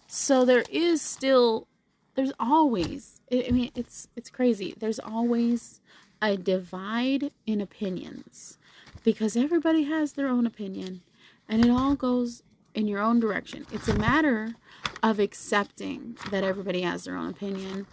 So 0.08 0.44
there 0.44 0.64
is 0.68 1.00
still, 1.00 1.68
there's 2.16 2.32
always. 2.40 3.20
I 3.30 3.52
mean, 3.52 3.70
it's 3.76 4.08
it's 4.16 4.30
crazy. 4.30 4.75
There's 4.76 4.99
always 4.99 5.80
a 6.20 6.37
divide 6.37 7.30
in 7.46 7.60
opinions 7.60 8.58
because 9.04 9.37
everybody 9.37 9.85
has 9.85 10.12
their 10.12 10.28
own 10.28 10.47
opinion 10.47 11.02
and 11.49 11.64
it 11.64 11.71
all 11.71 11.95
goes 11.95 12.42
in 12.75 12.87
your 12.87 13.00
own 13.00 13.21
direction. 13.21 13.66
It's 13.73 13.88
a 13.88 13.99
matter 13.99 14.54
of 15.02 15.19
accepting 15.19 16.16
that 16.30 16.45
everybody 16.45 16.83
has 16.83 17.04
their 17.04 17.16
own 17.16 17.30
opinion 17.30 17.87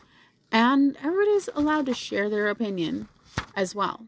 and 0.51 0.97
everybody's 1.03 1.49
allowed 1.55 1.85
to 1.87 1.93
share 1.93 2.29
their 2.29 2.47
opinion 2.47 3.07
as 3.55 3.75
well. 3.75 4.05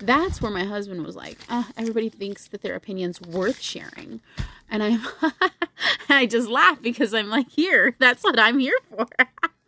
That's 0.00 0.40
where 0.40 0.50
my 0.50 0.64
husband 0.64 1.04
was 1.04 1.16
like, 1.16 1.38
oh, 1.48 1.68
everybody 1.76 2.08
thinks 2.08 2.48
that 2.48 2.62
their 2.62 2.76
opinion's 2.76 3.20
worth 3.20 3.60
sharing. 3.60 4.20
And 4.70 4.82
I'm 4.82 5.00
I 6.08 6.26
just 6.26 6.48
laugh 6.48 6.80
because 6.80 7.12
I'm 7.14 7.28
like, 7.28 7.50
here, 7.50 7.96
that's 7.98 8.22
what 8.22 8.38
I'm 8.38 8.58
here 8.58 8.78
for. 8.90 9.06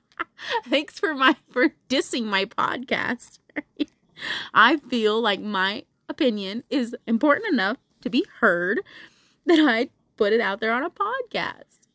Thanks 0.69 0.99
for 0.99 1.15
my 1.15 1.37
for 1.51 1.71
dissing 1.89 2.25
my 2.25 2.45
podcast. 2.45 3.39
I 4.55 4.77
feel 4.77 5.21
like 5.21 5.41
my 5.41 5.85
opinion 6.11 6.65
is 6.69 6.95
important 7.07 7.53
enough 7.53 7.79
to 8.03 8.11
be 8.11 8.27
heard 8.41 8.81
that 9.47 9.59
I 9.59 9.89
put 10.17 10.33
it 10.33 10.41
out 10.41 10.61
there 10.61 10.73
on 10.73 10.83
a 10.83 10.91
podcast. 10.91 11.89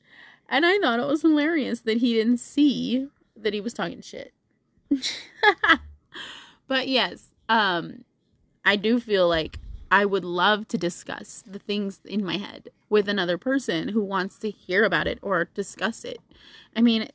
And 0.50 0.66
I 0.66 0.80
thought 0.80 1.00
it 1.00 1.08
was 1.08 1.22
hilarious 1.22 1.82
that 1.82 1.98
he 1.98 2.14
didn't 2.14 2.38
see 2.38 3.08
that 3.36 3.54
he 3.54 3.62
was 3.62 3.74
talking 3.74 4.02
shit. 4.02 4.34
but 6.68 6.88
yes, 6.88 7.30
um 7.50 8.06
I 8.64 8.76
do 8.76 9.00
feel 9.00 9.28
like 9.28 9.60
I 9.92 10.06
would 10.06 10.26
love 10.26 10.68
to 10.70 10.78
discuss 10.78 11.44
the 11.46 11.60
things 11.60 12.00
in 12.06 12.26
my 12.26 12.38
head 12.38 12.70
with 12.90 13.08
another 13.08 13.38
person 13.38 13.90
who 13.90 14.04
wants 14.04 14.40
to 14.40 14.50
hear 14.50 14.84
about 14.84 15.08
it 15.08 15.20
or 15.22 15.50
discuss 15.54 16.04
it. 16.04 16.20
I 16.76 16.82
mean, 16.82 17.10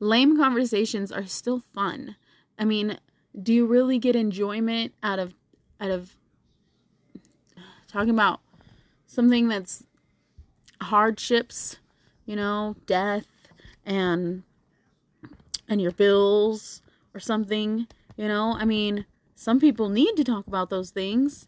lame 0.00 0.36
conversations 0.36 1.10
are 1.10 1.26
still 1.26 1.62
fun. 1.74 2.16
I 2.58 2.64
mean, 2.64 2.98
do 3.40 3.52
you 3.52 3.66
really 3.66 3.98
get 3.98 4.14
enjoyment 4.14 4.92
out 5.02 5.18
of 5.18 5.34
out 5.80 5.90
of 5.90 6.16
talking 7.92 8.10
about 8.10 8.40
something 9.06 9.48
that's 9.48 9.84
hardships, 10.80 11.76
you 12.24 12.36
know, 12.36 12.76
death 12.86 13.26
and 13.84 14.42
and 15.68 15.80
your 15.80 15.92
bills 15.92 16.82
or 17.14 17.20
something, 17.20 17.86
you 18.16 18.28
know? 18.28 18.56
I 18.58 18.64
mean, 18.64 19.06
some 19.34 19.60
people 19.60 19.88
need 19.88 20.16
to 20.16 20.24
talk 20.24 20.46
about 20.46 20.70
those 20.70 20.90
things, 20.90 21.46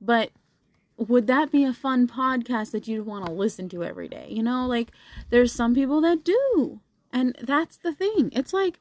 but 0.00 0.30
would 0.96 1.26
that 1.26 1.50
be 1.50 1.64
a 1.64 1.72
fun 1.72 2.06
podcast 2.06 2.70
that 2.72 2.86
you'd 2.86 3.06
want 3.06 3.26
to 3.26 3.32
listen 3.32 3.68
to 3.70 3.84
every 3.84 4.08
day? 4.08 4.26
You 4.30 4.42
know, 4.42 4.66
like 4.66 4.90
there's 5.30 5.52
some 5.52 5.74
people 5.74 6.00
that 6.02 6.24
do. 6.24 6.80
And 7.12 7.36
that's 7.40 7.76
the 7.76 7.92
thing. 7.92 8.30
It's 8.32 8.52
like 8.52 8.78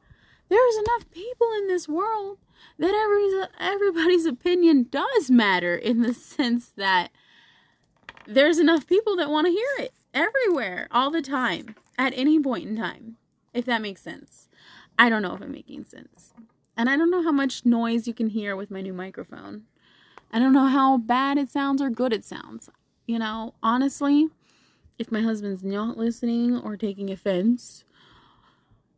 there's 0.49 0.75
enough 0.77 1.09
people 1.11 1.47
in 1.57 1.67
this 1.67 1.87
world 1.87 2.37
that 2.79 2.93
every 2.93 3.47
everybody's 3.59 4.25
opinion 4.25 4.87
does 4.89 5.29
matter 5.29 5.75
in 5.75 6.01
the 6.01 6.13
sense 6.13 6.69
that 6.75 7.09
there's 8.27 8.59
enough 8.59 8.87
people 8.87 9.15
that 9.15 9.29
want 9.29 9.47
to 9.47 9.51
hear 9.51 9.85
it 9.85 9.93
everywhere 10.13 10.87
all 10.91 11.09
the 11.09 11.21
time 11.21 11.75
at 11.97 12.13
any 12.15 12.39
point 12.39 12.67
in 12.67 12.75
time 12.75 13.17
if 13.53 13.65
that 13.65 13.81
makes 13.81 14.01
sense 14.01 14.47
i 14.99 15.09
don't 15.09 15.21
know 15.21 15.35
if 15.35 15.41
i'm 15.41 15.51
making 15.51 15.85
sense 15.85 16.33
and 16.77 16.89
I 16.89 16.97
don't 16.97 17.11
know 17.11 17.23
how 17.23 17.31
much 17.31 17.65
noise 17.65 18.07
you 18.07 18.13
can 18.15 18.29
hear 18.29 18.55
with 18.55 18.71
my 18.71 18.81
new 18.81 18.93
microphone. 18.93 19.63
I 20.31 20.39
don't 20.39 20.53
know 20.53 20.67
how 20.67 20.97
bad 20.97 21.37
it 21.37 21.49
sounds 21.49 21.81
or 21.81 21.89
good 21.89 22.13
it 22.13 22.23
sounds. 22.23 22.69
You 23.05 23.19
know, 23.19 23.53
honestly, 23.61 24.29
if 24.97 25.11
my 25.11 25.21
husband's 25.21 25.63
not 25.63 25.97
listening 25.97 26.57
or 26.57 26.77
taking 26.77 27.11
offense, 27.11 27.83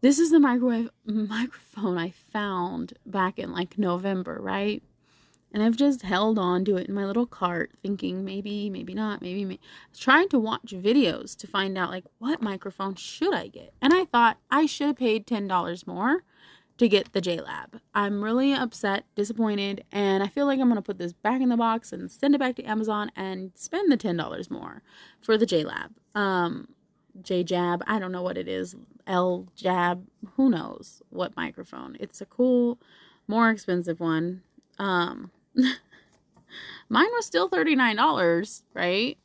this 0.03 0.19
is 0.19 0.31
the 0.31 0.39
microwave 0.39 0.89
microphone 1.05 1.97
I 1.97 2.09
found 2.09 2.91
back 3.05 3.39
in 3.39 3.53
like 3.53 3.77
November, 3.77 4.37
right? 4.41 4.83
And 5.53 5.63
I've 5.63 5.77
just 5.77 6.01
held 6.01 6.37
on 6.37 6.65
to 6.65 6.75
it 6.75 6.89
in 6.89 6.93
my 6.93 7.05
little 7.05 7.25
cart, 7.25 7.71
thinking 7.81 8.25
maybe, 8.25 8.69
maybe 8.69 8.93
not, 8.93 9.21
maybe, 9.21 9.45
maybe. 9.45 9.61
trying 9.97 10.27
to 10.29 10.39
watch 10.39 10.73
videos 10.73 11.37
to 11.37 11.47
find 11.47 11.77
out 11.77 11.89
like 11.89 12.03
what 12.17 12.41
microphone 12.41 12.95
should 12.95 13.33
I 13.33 13.47
get. 13.47 13.73
And 13.81 13.93
I 13.93 14.03
thought 14.03 14.39
I 14.51 14.65
should 14.65 14.87
have 14.87 14.97
paid 14.97 15.25
ten 15.25 15.47
dollars 15.47 15.87
more 15.87 16.23
to 16.79 16.89
get 16.89 17.13
the 17.13 17.21
JLab. 17.21 17.79
I'm 17.95 18.21
really 18.21 18.51
upset, 18.51 19.05
disappointed, 19.15 19.85
and 19.89 20.21
I 20.21 20.27
feel 20.27 20.47
like 20.47 20.59
I'm 20.59 20.67
going 20.67 20.75
to 20.75 20.81
put 20.81 20.97
this 20.97 21.13
back 21.13 21.39
in 21.39 21.47
the 21.47 21.55
box 21.55 21.93
and 21.93 22.11
send 22.11 22.35
it 22.35 22.39
back 22.39 22.57
to 22.57 22.63
Amazon 22.63 23.09
and 23.15 23.51
spend 23.55 23.89
the 23.89 23.97
$10 23.97 24.51
more 24.51 24.81
for 25.21 25.37
the 25.37 25.45
JLab. 25.45 25.91
Um 26.13 26.72
J-Jab, 27.21 27.83
I 27.87 27.99
don't 27.99 28.11
know 28.11 28.21
what 28.21 28.37
it 28.37 28.47
is. 28.47 28.75
L-Jab, 29.05 30.07
who 30.35 30.49
knows 30.49 31.01
what 31.09 31.35
microphone. 31.35 31.97
It's 31.99 32.21
a 32.21 32.25
cool, 32.25 32.79
more 33.27 33.49
expensive 33.49 33.99
one. 33.99 34.41
Um 34.79 35.31
mine 36.89 37.09
was 37.11 37.25
still 37.25 37.49
$39, 37.49 38.63
right? 38.73 39.17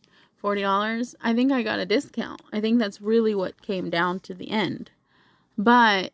$40. 0.42 1.14
I 1.20 1.34
think 1.34 1.50
I 1.52 1.62
got 1.62 1.78
a 1.78 1.86
discount. 1.86 2.42
I 2.52 2.60
think 2.60 2.78
that's 2.78 3.00
really 3.00 3.34
what 3.34 3.62
came 3.62 3.90
down 3.90 4.20
to 4.20 4.34
the 4.34 4.50
end. 4.50 4.90
But 5.56 6.12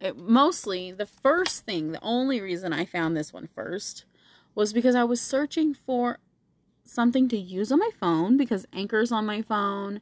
it, 0.00 0.16
mostly 0.16 0.92
the 0.92 1.06
first 1.06 1.64
thing, 1.64 1.92
the 1.92 2.02
only 2.02 2.40
reason 2.40 2.72
I 2.72 2.84
found 2.84 3.16
this 3.16 3.32
one 3.32 3.48
first 3.54 4.04
was 4.54 4.72
because 4.72 4.94
I 4.94 5.04
was 5.04 5.20
searching 5.20 5.74
for 5.74 6.18
something 6.84 7.28
to 7.28 7.36
use 7.36 7.72
on 7.72 7.78
my 7.80 7.90
phone 7.98 8.36
because 8.36 8.66
Anchor's 8.72 9.10
on 9.10 9.26
my 9.26 9.42
phone, 9.42 10.00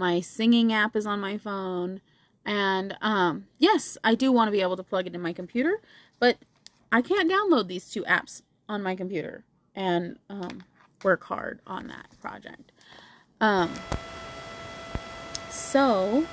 my 0.00 0.20
singing 0.20 0.72
app 0.72 0.96
is 0.96 1.04
on 1.04 1.20
my 1.20 1.36
phone, 1.36 2.00
and 2.46 2.96
um, 3.02 3.46
yes, 3.58 3.98
I 4.02 4.14
do 4.14 4.32
want 4.32 4.48
to 4.48 4.52
be 4.52 4.62
able 4.62 4.78
to 4.78 4.82
plug 4.82 5.06
it 5.06 5.14
in 5.14 5.20
my 5.20 5.34
computer, 5.34 5.78
but 6.18 6.38
I 6.90 7.02
can't 7.02 7.30
download 7.30 7.68
these 7.68 7.88
two 7.90 8.02
apps 8.04 8.40
on 8.66 8.82
my 8.82 8.96
computer 8.96 9.44
and 9.76 10.18
um, 10.30 10.64
work 11.04 11.22
hard 11.24 11.60
on 11.66 11.88
that 11.88 12.06
project. 12.18 12.72
Um, 13.42 13.74
so 15.50 16.26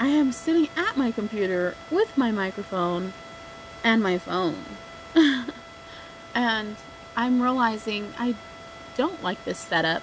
I 0.00 0.08
am 0.08 0.32
sitting 0.32 0.68
at 0.76 0.96
my 0.96 1.10
computer 1.10 1.76
with 1.90 2.16
my 2.16 2.32
microphone 2.32 3.12
and 3.84 4.02
my 4.02 4.16
phone. 4.16 4.64
and 6.34 6.76
I'm 7.16 7.42
realizing 7.42 8.14
I 8.18 8.34
don't 8.96 9.22
like 9.22 9.44
this 9.44 9.58
setup 9.58 10.02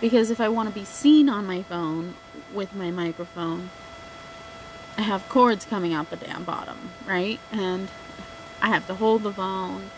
because 0.00 0.30
if 0.30 0.40
I 0.40 0.48
want 0.48 0.68
to 0.68 0.74
be 0.74 0.84
seen 0.84 1.28
on 1.28 1.46
my 1.46 1.62
phone 1.62 2.14
with 2.52 2.74
my 2.74 2.90
microphone, 2.90 3.70
I 4.96 5.02
have 5.02 5.28
cords 5.28 5.64
coming 5.64 5.92
out 5.92 6.10
the 6.10 6.16
damn 6.16 6.44
bottom, 6.44 6.90
right? 7.06 7.38
And 7.52 7.88
I 8.60 8.68
have 8.68 8.86
to 8.88 8.94
hold 8.94 9.22
the 9.22 9.32
phone. 9.32 9.90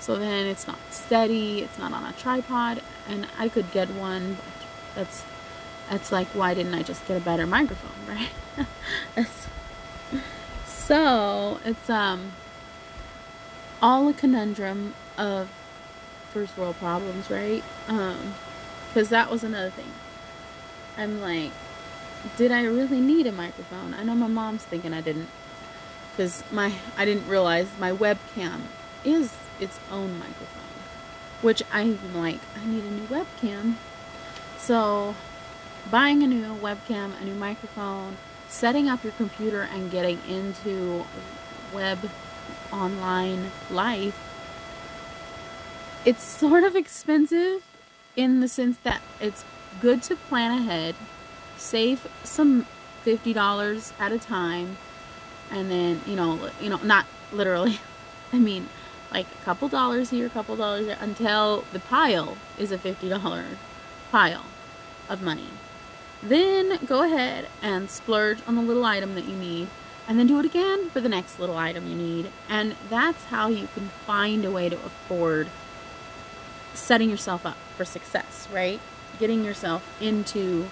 So 0.00 0.16
then 0.16 0.46
it's 0.46 0.66
not 0.66 0.78
steady, 0.90 1.62
it's 1.62 1.78
not 1.78 1.92
on 1.92 2.04
a 2.04 2.12
tripod, 2.12 2.82
and 3.08 3.26
I 3.38 3.48
could 3.48 3.70
get 3.72 3.88
one, 3.90 4.34
but 4.34 4.66
that's 4.94 5.24
it's 5.90 6.10
like 6.10 6.28
why 6.28 6.54
didn't 6.54 6.74
I 6.74 6.82
just 6.82 7.06
get 7.06 7.16
a 7.16 7.20
better 7.20 7.46
microphone, 7.46 7.90
right? 9.16 9.26
so 10.66 11.60
it's 11.64 11.88
um 11.88 12.32
all 13.82 14.08
a 14.08 14.12
conundrum 14.12 14.94
of 15.16 15.48
first 16.32 16.56
world 16.58 16.76
problems, 16.76 17.30
right? 17.30 17.64
Um, 17.88 18.34
because 18.96 19.10
that 19.10 19.30
was 19.30 19.44
another 19.44 19.68
thing. 19.68 19.92
I'm 20.96 21.20
like, 21.20 21.50
did 22.38 22.50
I 22.50 22.64
really 22.64 22.98
need 22.98 23.26
a 23.26 23.32
microphone? 23.32 23.92
I 23.92 24.02
know 24.02 24.14
my 24.14 24.26
mom's 24.26 24.64
thinking 24.64 24.94
I 24.94 25.02
didn't, 25.02 25.28
because 26.12 26.42
my 26.50 26.72
I 26.96 27.04
didn't 27.04 27.28
realize 27.28 27.68
my 27.78 27.92
webcam 27.92 28.62
is 29.04 29.34
its 29.60 29.78
own 29.90 30.18
microphone, 30.18 30.80
which 31.42 31.62
I'm 31.70 31.98
like, 32.14 32.40
I 32.58 32.64
need 32.64 32.84
a 32.84 32.90
new 32.90 33.06
webcam. 33.08 33.74
So 34.56 35.14
buying 35.90 36.22
a 36.22 36.26
new 36.26 36.54
webcam, 36.54 37.20
a 37.20 37.24
new 37.26 37.34
microphone, 37.34 38.16
setting 38.48 38.88
up 38.88 39.04
your 39.04 39.12
computer 39.12 39.60
and 39.60 39.90
getting 39.90 40.22
into 40.26 41.04
web 41.70 41.98
online 42.72 43.50
life, 43.70 44.18
it's 46.06 46.22
sort 46.22 46.64
of 46.64 46.74
expensive 46.74 47.62
in 48.16 48.40
the 48.40 48.48
sense 48.48 48.78
that 48.82 49.02
it's 49.20 49.44
good 49.80 50.02
to 50.02 50.16
plan 50.16 50.50
ahead, 50.50 50.94
save 51.56 52.06
some 52.24 52.66
$50 53.04 53.92
at 54.00 54.12
a 54.12 54.18
time, 54.18 54.78
and 55.50 55.70
then, 55.70 56.00
you 56.06 56.16
know, 56.16 56.50
you 56.60 56.68
know, 56.68 56.78
not 56.78 57.06
literally. 57.32 57.78
I 58.32 58.38
mean, 58.38 58.68
like 59.12 59.26
a 59.26 59.44
couple 59.44 59.68
dollars 59.68 60.10
here, 60.10 60.26
a 60.26 60.30
couple 60.30 60.56
dollars 60.56 60.86
there 60.86 60.98
until 61.00 61.64
the 61.72 61.78
pile 61.78 62.36
is 62.58 62.72
a 62.72 62.78
$50 62.78 63.44
pile 64.10 64.44
of 65.08 65.22
money. 65.22 65.48
Then 66.22 66.78
go 66.86 67.02
ahead 67.02 67.48
and 67.62 67.88
splurge 67.88 68.38
on 68.46 68.56
the 68.56 68.62
little 68.62 68.84
item 68.84 69.14
that 69.14 69.26
you 69.26 69.36
need 69.36 69.68
and 70.08 70.18
then 70.18 70.26
do 70.26 70.38
it 70.38 70.44
again 70.44 70.90
for 70.90 71.00
the 71.00 71.08
next 71.08 71.38
little 71.38 71.56
item 71.56 71.86
you 71.86 71.94
need. 71.94 72.30
And 72.48 72.76
that's 72.88 73.24
how 73.24 73.48
you 73.48 73.68
can 73.74 73.88
find 74.06 74.44
a 74.44 74.50
way 74.50 74.68
to 74.68 74.76
afford 74.76 75.48
setting 76.76 77.10
yourself 77.10 77.44
up 77.46 77.56
for 77.76 77.84
success, 77.84 78.48
right? 78.52 78.80
Getting 79.18 79.44
yourself 79.44 79.82
into 80.00 80.68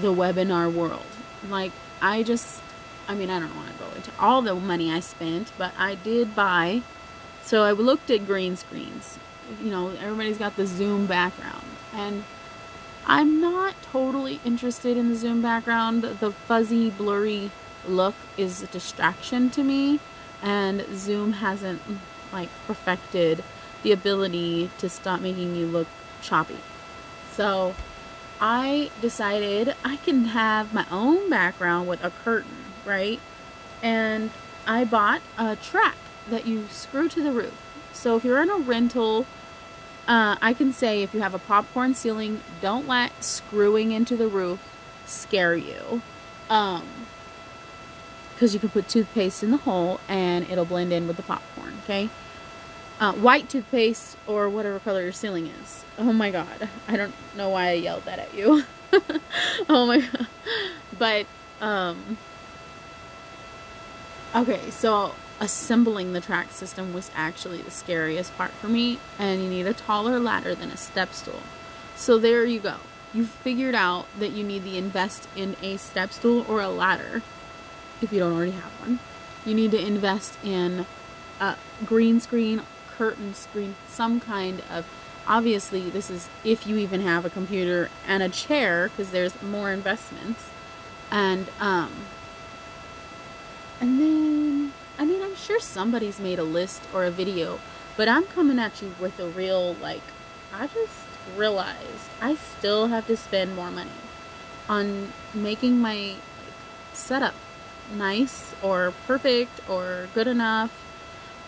the 0.00 0.12
webinar 0.12 0.72
world. 0.72 1.06
Like, 1.48 1.72
I 2.00 2.22
just, 2.22 2.62
I 3.08 3.14
mean, 3.14 3.30
I 3.30 3.40
don't 3.40 3.54
want 3.56 3.72
to 3.72 3.84
go 3.84 3.90
into 3.96 4.10
all 4.18 4.42
the 4.42 4.54
money 4.54 4.92
I 4.92 5.00
spent, 5.00 5.52
but 5.58 5.72
I 5.78 5.96
did 5.96 6.34
buy. 6.34 6.82
So 7.42 7.62
I 7.62 7.72
looked 7.72 8.10
at 8.10 8.26
green 8.26 8.56
screens. 8.56 9.18
You 9.62 9.70
know, 9.70 9.90
everybody's 9.90 10.38
got 10.38 10.56
the 10.56 10.66
Zoom 10.66 11.06
background. 11.06 11.64
And 11.92 12.24
I'm 13.06 13.40
not 13.40 13.74
totally 13.82 14.40
interested 14.44 14.96
in 14.96 15.08
the 15.08 15.16
Zoom 15.16 15.42
background. 15.42 16.02
The 16.02 16.30
fuzzy, 16.30 16.90
blurry 16.90 17.50
look 17.86 18.14
is 18.36 18.62
a 18.62 18.66
distraction 18.66 19.50
to 19.50 19.64
me. 19.64 19.98
And 20.42 20.86
Zoom 20.94 21.32
hasn't, 21.34 21.82
like, 22.32 22.48
perfected 22.66 23.42
the 23.82 23.92
ability 23.92 24.70
to 24.78 24.88
stop 24.88 25.20
making 25.20 25.56
you 25.56 25.66
look 25.66 25.88
choppy. 26.22 26.58
So 27.32 27.74
I 28.40 28.90
decided 29.00 29.74
I 29.84 29.96
can 29.96 30.26
have 30.26 30.72
my 30.72 30.86
own 30.90 31.28
background 31.30 31.88
with 31.88 32.02
a 32.04 32.10
curtain, 32.10 32.64
right? 32.84 33.20
And 33.82 34.30
I 34.66 34.84
bought 34.84 35.22
a 35.38 35.56
track 35.56 35.96
that 36.28 36.46
you 36.46 36.66
screw 36.70 37.08
to 37.08 37.22
the 37.22 37.32
roof. 37.32 37.54
So 37.92 38.16
if 38.16 38.24
you're 38.24 38.42
in 38.42 38.50
a 38.50 38.56
rental, 38.56 39.26
uh, 40.06 40.36
I 40.40 40.54
can 40.54 40.72
say 40.72 41.02
if 41.02 41.12
you 41.14 41.20
have 41.20 41.34
a 41.34 41.38
popcorn 41.38 41.94
ceiling, 41.94 42.40
don't 42.60 42.86
let 42.86 43.22
screwing 43.22 43.92
into 43.92 44.16
the 44.16 44.28
roof 44.28 44.60
scare 45.06 45.56
you. 45.56 46.02
Um, 46.48 46.86
because 48.34 48.54
you 48.54 48.60
can 48.60 48.70
put 48.70 48.88
toothpaste 48.88 49.42
in 49.42 49.50
the 49.50 49.58
hole 49.58 50.00
and 50.08 50.48
it'll 50.50 50.64
blend 50.64 50.94
in 50.94 51.06
with 51.06 51.18
the 51.18 51.22
popcorn, 51.22 51.74
okay? 51.84 52.08
Uh, 53.00 53.14
white 53.14 53.48
toothpaste 53.48 54.16
or 54.26 54.48
whatever 54.48 54.78
color 54.78 55.02
your 55.02 55.12
ceiling 55.12 55.46
is. 55.46 55.84
Oh 55.98 56.12
my 56.12 56.30
god. 56.30 56.68
I 56.86 56.96
don't 56.96 57.14
know 57.34 57.48
why 57.48 57.68
I 57.68 57.72
yelled 57.72 58.04
that 58.04 58.18
at 58.18 58.34
you. 58.34 58.64
oh 59.68 59.86
my 59.86 60.00
god. 60.00 60.26
But, 60.98 61.26
um, 61.62 62.18
okay, 64.36 64.70
so 64.70 65.14
assembling 65.40 66.12
the 66.12 66.20
track 66.20 66.52
system 66.52 66.92
was 66.92 67.10
actually 67.14 67.62
the 67.62 67.70
scariest 67.70 68.36
part 68.36 68.50
for 68.50 68.68
me, 68.68 68.98
and 69.18 69.42
you 69.42 69.48
need 69.48 69.66
a 69.66 69.72
taller 69.72 70.20
ladder 70.20 70.54
than 70.54 70.70
a 70.70 70.76
step 70.76 71.14
stool. 71.14 71.40
So 71.96 72.18
there 72.18 72.44
you 72.44 72.60
go. 72.60 72.76
You 73.14 73.24
figured 73.24 73.74
out 73.74 74.06
that 74.18 74.32
you 74.32 74.44
need 74.44 74.64
to 74.64 74.76
invest 74.76 75.26
in 75.34 75.56
a 75.62 75.78
step 75.78 76.12
stool 76.12 76.44
or 76.46 76.60
a 76.60 76.68
ladder 76.68 77.22
if 78.02 78.12
you 78.12 78.18
don't 78.18 78.34
already 78.34 78.52
have 78.52 78.72
one. 78.80 78.98
You 79.46 79.54
need 79.54 79.70
to 79.70 79.84
invest 79.84 80.36
in 80.44 80.84
a 81.40 81.56
green 81.86 82.20
screen 82.20 82.62
curtain 83.00 83.32
screen, 83.32 83.74
some 83.88 84.20
kind 84.20 84.62
of 84.70 84.86
obviously 85.26 85.88
this 85.88 86.10
is 86.10 86.28
if 86.44 86.66
you 86.66 86.76
even 86.76 87.00
have 87.00 87.24
a 87.24 87.30
computer 87.30 87.88
and 88.06 88.22
a 88.22 88.28
chair 88.28 88.90
because 88.90 89.10
there's 89.10 89.40
more 89.42 89.72
investments. 89.72 90.50
And 91.10 91.48
um 91.58 91.90
and 93.80 93.98
then 93.98 94.72
i 94.98 95.04
mean 95.04 95.22
i'm 95.22 95.34
sure 95.34 95.58
somebody's 95.58 96.20
made 96.20 96.38
a 96.38 96.44
list 96.44 96.82
or 96.92 97.04
a 97.04 97.10
video 97.10 97.58
but 97.96 98.08
i'm 98.08 98.24
coming 98.24 98.58
at 98.58 98.82
you 98.82 98.94
with 99.00 99.18
a 99.18 99.26
real 99.26 99.74
like 99.80 100.02
i 100.52 100.66
just 100.66 101.06
realized 101.36 102.10
i 102.20 102.34
still 102.34 102.88
have 102.88 103.06
to 103.06 103.16
spend 103.16 103.56
more 103.56 103.70
money 103.70 103.90
on 104.68 105.10
making 105.32 105.78
my 105.78 106.14
setup 106.92 107.34
nice 107.96 108.54
or 108.62 108.92
perfect 109.06 109.60
or 109.68 110.08
good 110.14 110.26
enough 110.26 110.70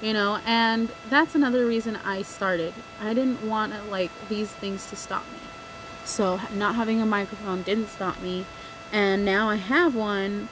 you 0.02 0.12
know 0.12 0.40
and 0.44 0.90
that's 1.08 1.34
another 1.34 1.64
reason 1.64 1.96
i 2.04 2.20
started. 2.20 2.74
I 3.00 3.14
didn't 3.14 3.42
want 3.42 3.90
like 3.90 4.10
these 4.28 4.50
things 4.50 4.86
to 4.90 4.96
stop 4.96 5.24
me. 5.32 5.38
So 6.04 6.40
not 6.52 6.74
having 6.74 7.00
a 7.00 7.06
microphone 7.06 7.62
didn't 7.62 7.88
stop 7.88 8.20
me. 8.20 8.44
And 8.92 9.24
now 9.24 9.48
i 9.48 9.56
have 9.56 9.94
one 9.94 10.48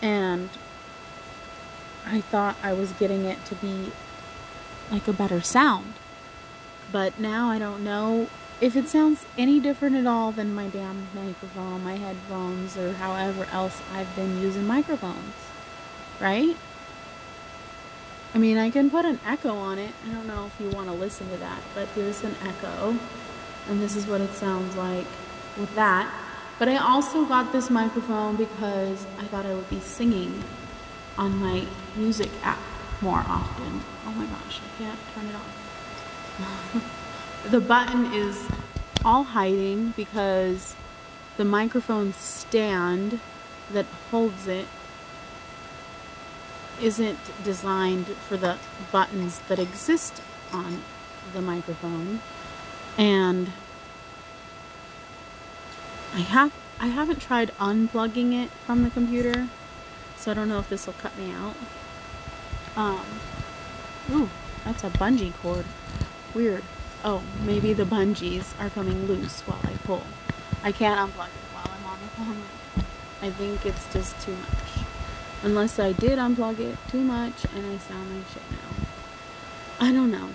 and 0.00 0.48
i 2.06 2.20
thought 2.20 2.56
i 2.62 2.72
was 2.72 2.92
getting 2.92 3.24
it 3.24 3.44
to 3.46 3.54
be 3.56 3.92
like 4.90 5.06
a 5.08 5.12
better 5.12 5.42
sound. 5.42 5.94
But 6.92 7.18
now 7.18 7.50
i 7.50 7.58
don't 7.58 7.84
know 7.84 8.28
if 8.60 8.76
it 8.76 8.88
sounds 8.88 9.26
any 9.36 9.58
different 9.58 9.96
at 9.96 10.06
all 10.06 10.30
than 10.30 10.54
my 10.54 10.68
damn 10.68 11.08
microphone 11.12 11.82
my 11.82 11.96
headphones 11.96 12.76
or 12.76 12.92
however 12.92 13.46
else 13.50 13.82
i've 13.92 14.14
been 14.14 14.40
using 14.40 14.64
microphones 14.66 15.34
right 16.20 16.56
I 18.34 18.38
mean, 18.38 18.58
I 18.58 18.68
can 18.68 18.90
put 18.90 19.04
an 19.04 19.20
echo 19.24 19.54
on 19.54 19.78
it. 19.78 19.94
I 20.04 20.12
don't 20.12 20.26
know 20.26 20.46
if 20.46 20.60
you 20.60 20.68
want 20.70 20.88
to 20.88 20.92
listen 20.92 21.30
to 21.30 21.36
that, 21.36 21.62
but 21.72 21.86
here's 21.94 22.24
an 22.24 22.34
echo. 22.44 22.96
And 23.68 23.80
this 23.80 23.94
is 23.94 24.08
what 24.08 24.20
it 24.20 24.34
sounds 24.34 24.74
like 24.74 25.06
with 25.56 25.72
that. 25.76 26.12
But 26.58 26.68
I 26.68 26.76
also 26.76 27.24
got 27.24 27.52
this 27.52 27.70
microphone 27.70 28.34
because 28.34 29.06
I 29.18 29.24
thought 29.26 29.46
I 29.46 29.54
would 29.54 29.70
be 29.70 29.78
singing 29.78 30.42
on 31.16 31.36
my 31.36 31.64
music 31.94 32.30
app 32.42 32.58
more 33.00 33.18
often. 33.18 33.80
Oh 34.04 34.10
my 34.10 34.26
gosh, 34.26 34.60
I 34.60 34.82
can't 34.82 34.98
turn 35.14 35.26
it 35.26 35.34
off. 35.36 37.44
the 37.50 37.60
button 37.60 38.12
is 38.12 38.44
all 39.04 39.22
hiding 39.22 39.94
because 39.96 40.74
the 41.36 41.44
microphone 41.44 42.12
stand 42.14 43.20
that 43.72 43.86
holds 44.10 44.48
it 44.48 44.66
isn't 46.80 47.18
designed 47.44 48.06
for 48.06 48.36
the 48.36 48.58
buttons 48.90 49.40
that 49.48 49.58
exist 49.58 50.22
on 50.52 50.82
the 51.32 51.40
microphone. 51.40 52.20
And 52.96 53.52
I 56.14 56.20
have 56.20 56.52
I 56.78 56.86
haven't 56.88 57.20
tried 57.20 57.50
unplugging 57.58 58.32
it 58.32 58.50
from 58.66 58.82
the 58.82 58.90
computer 58.90 59.48
so 60.16 60.30
I 60.30 60.34
don't 60.34 60.48
know 60.48 60.58
if 60.58 60.68
this 60.68 60.86
will 60.86 60.94
cut 60.94 61.16
me 61.18 61.32
out. 61.32 61.56
Um 62.76 63.04
ooh 64.12 64.30
that's 64.64 64.84
a 64.84 64.90
bungee 64.90 65.34
cord. 65.34 65.64
Weird. 66.34 66.62
Oh 67.04 67.22
maybe 67.44 67.72
the 67.72 67.84
bungees 67.84 68.58
are 68.60 68.70
coming 68.70 69.06
loose 69.06 69.42
while 69.42 69.60
I 69.64 69.72
pull. 69.84 70.04
I 70.62 70.72
can't 70.72 70.98
unplug 70.98 71.28
it 71.28 71.48
while 71.52 71.66
I'm 71.68 71.84
on 71.86 71.98
the 72.00 72.08
phone. 72.08 72.42
I 73.22 73.30
think 73.30 73.66
it's 73.66 73.92
just 73.92 74.20
too 74.20 74.32
much 74.32 74.73
Unless 75.44 75.78
I 75.78 75.92
did 75.92 76.18
unplug 76.18 76.58
it 76.58 76.78
too 76.88 77.02
much 77.02 77.44
and 77.54 77.66
I 77.66 77.76
sound 77.76 78.16
like 78.16 78.26
shit 78.32 78.42
now. 78.50 78.86
I 79.78 79.92
don't 79.92 80.10
know. 80.10 80.30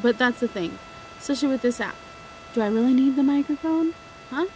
But 0.00 0.18
that's 0.18 0.38
the 0.38 0.46
thing. 0.46 0.78
Especially 1.18 1.48
with 1.48 1.62
this 1.62 1.80
app. 1.80 1.96
Do 2.54 2.60
I 2.60 2.68
really 2.68 2.94
need 2.94 3.16
the 3.16 3.24
microphone? 3.24 3.92
Huh? 4.30 4.46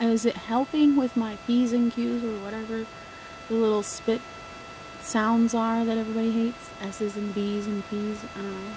Is 0.00 0.24
it 0.24 0.36
helping 0.36 0.94
with 0.94 1.16
my 1.16 1.36
P's 1.48 1.72
and 1.72 1.92
Q's 1.92 2.22
or 2.22 2.38
whatever 2.44 2.86
the 3.48 3.54
little 3.54 3.82
spit 3.82 4.20
sounds 5.00 5.52
are 5.52 5.84
that 5.84 5.98
everybody 5.98 6.30
hates? 6.30 6.70
S's 6.80 7.16
and 7.16 7.34
B's 7.34 7.66
and 7.66 7.82
P's? 7.90 8.20
I 8.36 8.38
don't 8.38 8.64
know. 8.64 8.74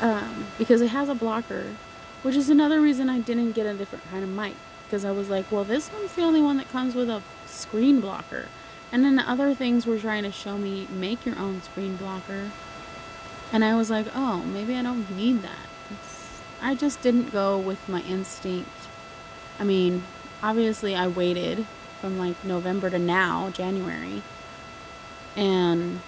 Um, 0.00 0.46
because 0.58 0.80
it 0.80 0.88
has 0.88 1.08
a 1.08 1.14
blocker, 1.14 1.66
which 2.22 2.34
is 2.34 2.50
another 2.50 2.80
reason 2.80 3.08
I 3.08 3.20
didn't 3.20 3.52
get 3.52 3.66
a 3.66 3.74
different 3.74 4.10
kind 4.10 4.24
of 4.24 4.30
mic 4.30 4.56
because 4.90 5.04
I 5.04 5.12
was 5.12 5.30
like, 5.30 5.52
well, 5.52 5.62
this 5.62 5.88
one's 5.92 6.12
the 6.14 6.22
only 6.22 6.42
one 6.42 6.56
that 6.56 6.68
comes 6.70 6.96
with 6.96 7.08
a 7.08 7.22
screen 7.46 8.00
blocker. 8.00 8.46
And 8.90 9.04
then 9.04 9.14
the 9.14 9.22
other 9.22 9.54
things 9.54 9.86
were 9.86 10.00
trying 10.00 10.24
to 10.24 10.32
show 10.32 10.58
me 10.58 10.88
make 10.90 11.24
your 11.24 11.38
own 11.38 11.62
screen 11.62 11.94
blocker. 11.94 12.50
And 13.52 13.64
I 13.64 13.76
was 13.76 13.88
like, 13.88 14.06
oh, 14.16 14.42
maybe 14.42 14.74
I 14.74 14.82
don't 14.82 15.08
need 15.16 15.42
that. 15.42 15.68
It's, 15.92 16.40
I 16.60 16.74
just 16.74 17.02
didn't 17.02 17.30
go 17.30 17.56
with 17.56 17.88
my 17.88 18.00
instinct. 18.02 18.68
I 19.60 19.64
mean, 19.64 20.02
obviously, 20.42 20.96
I 20.96 21.06
waited 21.06 21.66
from 22.00 22.18
like 22.18 22.42
November 22.44 22.90
to 22.90 22.98
now, 22.98 23.50
January. 23.50 24.24
And 25.36 26.00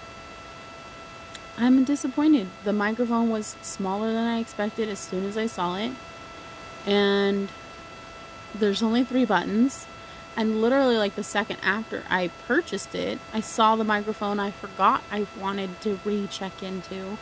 I'm 1.57 1.85
disappointed. 1.85 2.47
The 2.65 2.73
microphone 2.73 3.29
was 3.29 3.55
smaller 3.61 4.11
than 4.11 4.25
I 4.25 4.39
expected 4.39 4.89
as 4.89 4.99
soon 4.99 5.23
as 5.23 5.37
I 5.37 5.47
saw 5.47 5.77
it. 5.77 5.93
And 6.85 7.47
there's 8.53 8.83
only 8.83 9.03
three 9.03 9.25
buttons. 9.25 9.87
And 10.35 10.61
literally, 10.61 10.97
like 10.97 11.15
the 11.15 11.23
second 11.23 11.57
after 11.61 12.03
I 12.09 12.29
purchased 12.47 12.95
it, 12.95 13.19
I 13.33 13.39
saw 13.39 13.75
the 13.75 13.83
microphone 13.83 14.39
I 14.39 14.51
forgot 14.51 15.03
I 15.11 15.27
wanted 15.39 15.79
to 15.81 15.99
recheck 16.03 16.63
into. 16.63 17.17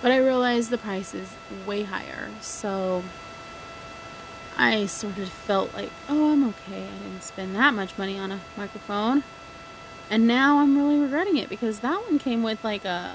But 0.00 0.12
I 0.12 0.18
realized 0.18 0.70
the 0.70 0.78
price 0.78 1.14
is 1.14 1.34
way 1.66 1.82
higher. 1.82 2.30
So 2.40 3.02
I 4.56 4.86
sort 4.86 5.18
of 5.18 5.28
felt 5.28 5.74
like, 5.74 5.90
oh, 6.08 6.32
I'm 6.32 6.44
okay. 6.48 6.84
I 6.84 7.02
didn't 7.02 7.22
spend 7.22 7.54
that 7.54 7.74
much 7.74 7.98
money 7.98 8.18
on 8.18 8.32
a 8.32 8.40
microphone. 8.56 9.24
And 10.10 10.26
now 10.26 10.58
I'm 10.58 10.76
really 10.76 10.98
regretting 10.98 11.36
it 11.36 11.48
because 11.48 11.80
that 11.80 12.00
one 12.02 12.18
came 12.18 12.42
with 12.42 12.64
like 12.64 12.84
a, 12.84 13.14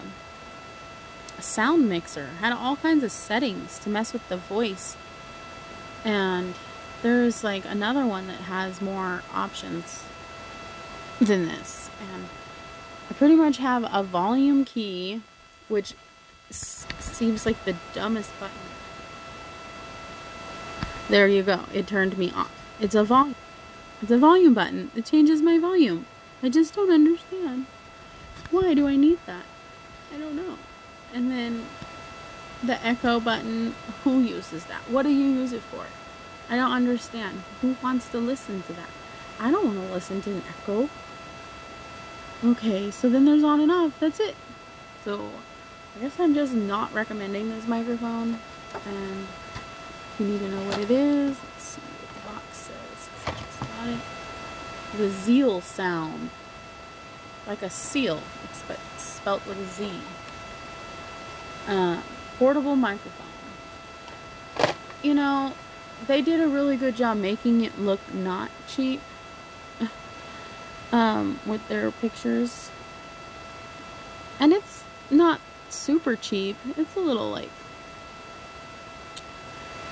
a 1.37 1.41
sound 1.41 1.89
mixer, 1.89 2.27
had 2.39 2.53
all 2.53 2.75
kinds 2.75 3.03
of 3.03 3.11
settings 3.11 3.79
to 3.79 3.89
mess 3.89 4.13
with 4.13 4.27
the 4.29 4.37
voice. 4.37 4.95
And 6.05 6.53
there's 7.03 7.43
like 7.43 7.65
another 7.65 8.05
one 8.05 8.25
that 8.27 8.41
has 8.41 8.81
more 8.81 9.21
options 9.33 10.03
than 11.21 11.45
this 11.45 11.89
and 12.13 12.27
I 13.09 13.13
pretty 13.13 13.35
much 13.35 13.57
have 13.57 13.87
a 13.91 14.01
volume 14.01 14.65
key 14.65 15.21
which 15.67 15.93
seems 16.49 17.45
like 17.45 17.63
the 17.65 17.75
dumbest 17.93 18.31
button 18.39 18.57
there 21.09 21.27
you 21.27 21.43
go 21.43 21.65
it 21.71 21.85
turned 21.85 22.17
me 22.17 22.31
off 22.31 22.51
it's 22.79 22.95
a 22.95 23.03
volume 23.03 23.35
it's 24.01 24.11
a 24.11 24.17
volume 24.17 24.55
button 24.55 24.89
it 24.95 25.05
changes 25.05 25.41
my 25.41 25.59
volume 25.59 26.07
I 26.43 26.49
just 26.49 26.75
don't 26.75 26.91
understand. 26.91 27.67
Why 28.51 28.73
do 28.73 28.85
I 28.85 28.97
need 28.97 29.17
that? 29.25 29.45
I 30.13 30.17
don't 30.17 30.35
know. 30.35 30.57
And 31.13 31.31
then 31.31 31.65
the 32.61 32.85
echo 32.85 33.21
button, 33.21 33.73
who 34.03 34.19
uses 34.19 34.65
that? 34.65 34.81
What 34.89 35.03
do 35.03 35.09
you 35.09 35.29
use 35.29 35.53
it 35.53 35.61
for? 35.61 35.85
I 36.49 36.55
don't 36.55 36.71
understand. 36.71 37.43
Who 37.61 37.75
wants 37.81 38.09
to 38.09 38.17
listen 38.17 38.63
to 38.63 38.73
that? 38.73 38.89
I 39.39 39.51
don't 39.51 39.65
want 39.65 39.87
to 39.87 39.93
listen 39.93 40.21
to 40.23 40.31
an 40.31 40.43
echo. 40.47 40.89
Okay, 42.43 42.91
so 42.91 43.09
then 43.09 43.25
there's 43.25 43.43
on 43.43 43.61
and 43.61 43.71
off. 43.71 43.99
That's 43.99 44.19
it. 44.19 44.35
So 45.03 45.31
I 45.95 46.01
guess 46.01 46.19
I'm 46.19 46.33
just 46.33 46.53
not 46.53 46.93
recommending 46.93 47.49
this 47.49 47.67
microphone. 47.67 48.39
And 48.85 49.27
if 50.13 50.15
you 50.19 50.27
need 50.27 50.39
to 50.39 50.49
know 50.49 50.63
what 50.65 50.79
it 50.79 50.91
is, 50.91 51.37
let's 51.43 51.63
see 51.63 51.81
what 51.81 52.13
the 52.13 52.29
box 52.29 52.57
says. 52.57 53.09
It's 53.27 53.61
it. 53.87 54.97
The 54.97 55.09
Zeal 55.09 55.61
sound. 55.61 56.29
Like 57.47 57.61
a 57.61 57.69
seal. 57.69 58.21
It's 58.43 58.63
spelt 58.97 59.45
with 59.47 59.59
a 59.59 59.65
Z. 59.65 59.91
Uh, 61.67 62.01
portable 62.37 62.75
microphone. 62.75 63.27
You 65.01 65.13
know, 65.13 65.53
they 66.07 66.21
did 66.21 66.39
a 66.39 66.47
really 66.47 66.77
good 66.77 66.95
job 66.95 67.17
making 67.17 67.63
it 67.63 67.79
look 67.79 67.99
not 68.13 68.51
cheap 68.67 69.01
um, 70.93 71.39
with 71.45 71.67
their 71.67 71.91
pictures. 71.91 72.71
And 74.39 74.53
it's 74.53 74.85
not 75.09 75.41
super 75.69 76.15
cheap. 76.15 76.55
It's 76.77 76.95
a 76.95 76.99
little 76.99 77.29
like. 77.29 77.49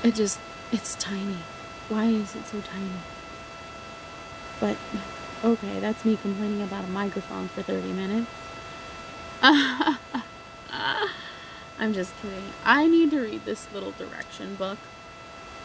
It 0.04 0.16
just. 0.16 0.40
It's 0.72 0.96
tiny. 0.96 1.40
Why 1.90 2.06
is 2.06 2.34
it 2.36 2.46
so 2.46 2.62
tiny? 2.62 2.92
But, 4.62 4.78
okay, 5.44 5.80
that's 5.80 6.06
me 6.06 6.16
complaining 6.16 6.62
about 6.62 6.86
a 6.86 6.88
microphone 6.88 7.50
for 7.50 7.62
30 7.62 7.92
minutes. 7.92 8.32
I'm 9.42 9.98
just 11.94 12.14
kidding. 12.22 12.54
I 12.64 12.88
need 12.88 13.12
to 13.12 13.20
read 13.20 13.44
this 13.44 13.68
little 13.74 13.92
direction 13.92 14.56
book. 14.56 14.78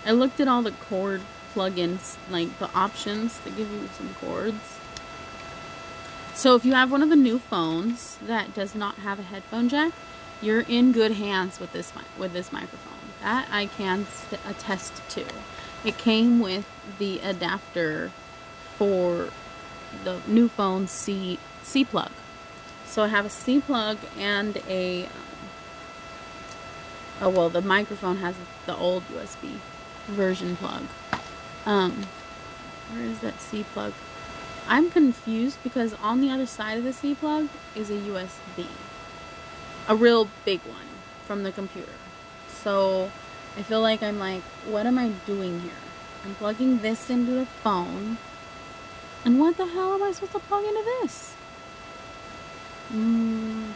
I 0.06 0.12
looked 0.12 0.38
at 0.38 0.46
all 0.46 0.62
the 0.62 0.70
cord 0.70 1.20
plugins, 1.52 2.16
like 2.30 2.56
the 2.60 2.72
options 2.74 3.40
that 3.40 3.56
give 3.56 3.68
you 3.72 3.88
some 3.98 4.14
cords. 4.20 4.78
So 6.32 6.54
if 6.54 6.64
you 6.64 6.74
have 6.74 6.92
one 6.92 7.02
of 7.02 7.08
the 7.08 7.16
new 7.16 7.40
phones 7.40 8.16
that 8.22 8.54
does 8.54 8.76
not 8.76 8.96
have 8.96 9.18
a 9.18 9.22
headphone 9.22 9.68
jack, 9.68 9.92
you're 10.40 10.60
in 10.60 10.92
good 10.92 11.12
hands 11.12 11.58
with 11.58 11.72
this 11.72 11.92
with 12.16 12.32
this 12.32 12.52
microphone. 12.52 12.92
That 13.20 13.48
I 13.50 13.66
can 13.66 14.06
attest 14.46 15.02
to. 15.10 15.24
It 15.84 15.98
came 15.98 16.38
with 16.38 16.66
the 16.98 17.18
adapter 17.20 18.12
for 18.78 19.30
the 20.04 20.20
new 20.28 20.48
phone 20.48 20.86
C 20.86 21.40
C 21.64 21.84
plug. 21.84 22.12
So 22.86 23.02
I 23.02 23.08
have 23.08 23.26
a 23.26 23.30
C 23.30 23.60
plug 23.60 23.98
and 24.16 24.62
a 24.68 25.06
um, 25.06 25.10
oh 27.22 27.30
well 27.30 27.48
the 27.48 27.62
microphone 27.62 28.18
has 28.18 28.36
the 28.66 28.76
old 28.76 29.02
USB 29.08 29.58
version 30.06 30.56
plug. 30.56 30.82
Um, 31.64 32.06
where 32.92 33.02
is 33.04 33.20
that 33.20 33.40
C 33.40 33.64
plug? 33.64 33.92
I'm 34.68 34.90
confused 34.90 35.62
because 35.62 35.94
on 35.94 36.20
the 36.20 36.30
other 36.30 36.46
side 36.46 36.78
of 36.78 36.84
the 36.84 36.92
C 36.92 37.14
plug 37.14 37.48
is 37.74 37.90
a 37.90 37.94
USB. 37.94 38.66
A 39.88 39.94
real 39.94 40.28
big 40.44 40.60
one 40.62 40.86
from 41.26 41.42
the 41.42 41.52
computer. 41.52 41.92
So 42.48 43.10
I 43.56 43.62
feel 43.62 43.80
like 43.80 44.02
I'm 44.02 44.18
like, 44.18 44.42
what 44.64 44.86
am 44.86 44.98
I 44.98 45.10
doing 45.26 45.60
here? 45.60 45.72
I'm 46.24 46.34
plugging 46.34 46.78
this 46.78 47.08
into 47.08 47.32
the 47.32 47.46
phone. 47.46 48.18
And 49.24 49.40
what 49.40 49.56
the 49.56 49.66
hell 49.66 49.94
am 49.94 50.02
I 50.02 50.12
supposed 50.12 50.32
to 50.32 50.38
plug 50.40 50.64
into 50.64 50.82
this? 51.02 51.34
Mm, 52.92 53.72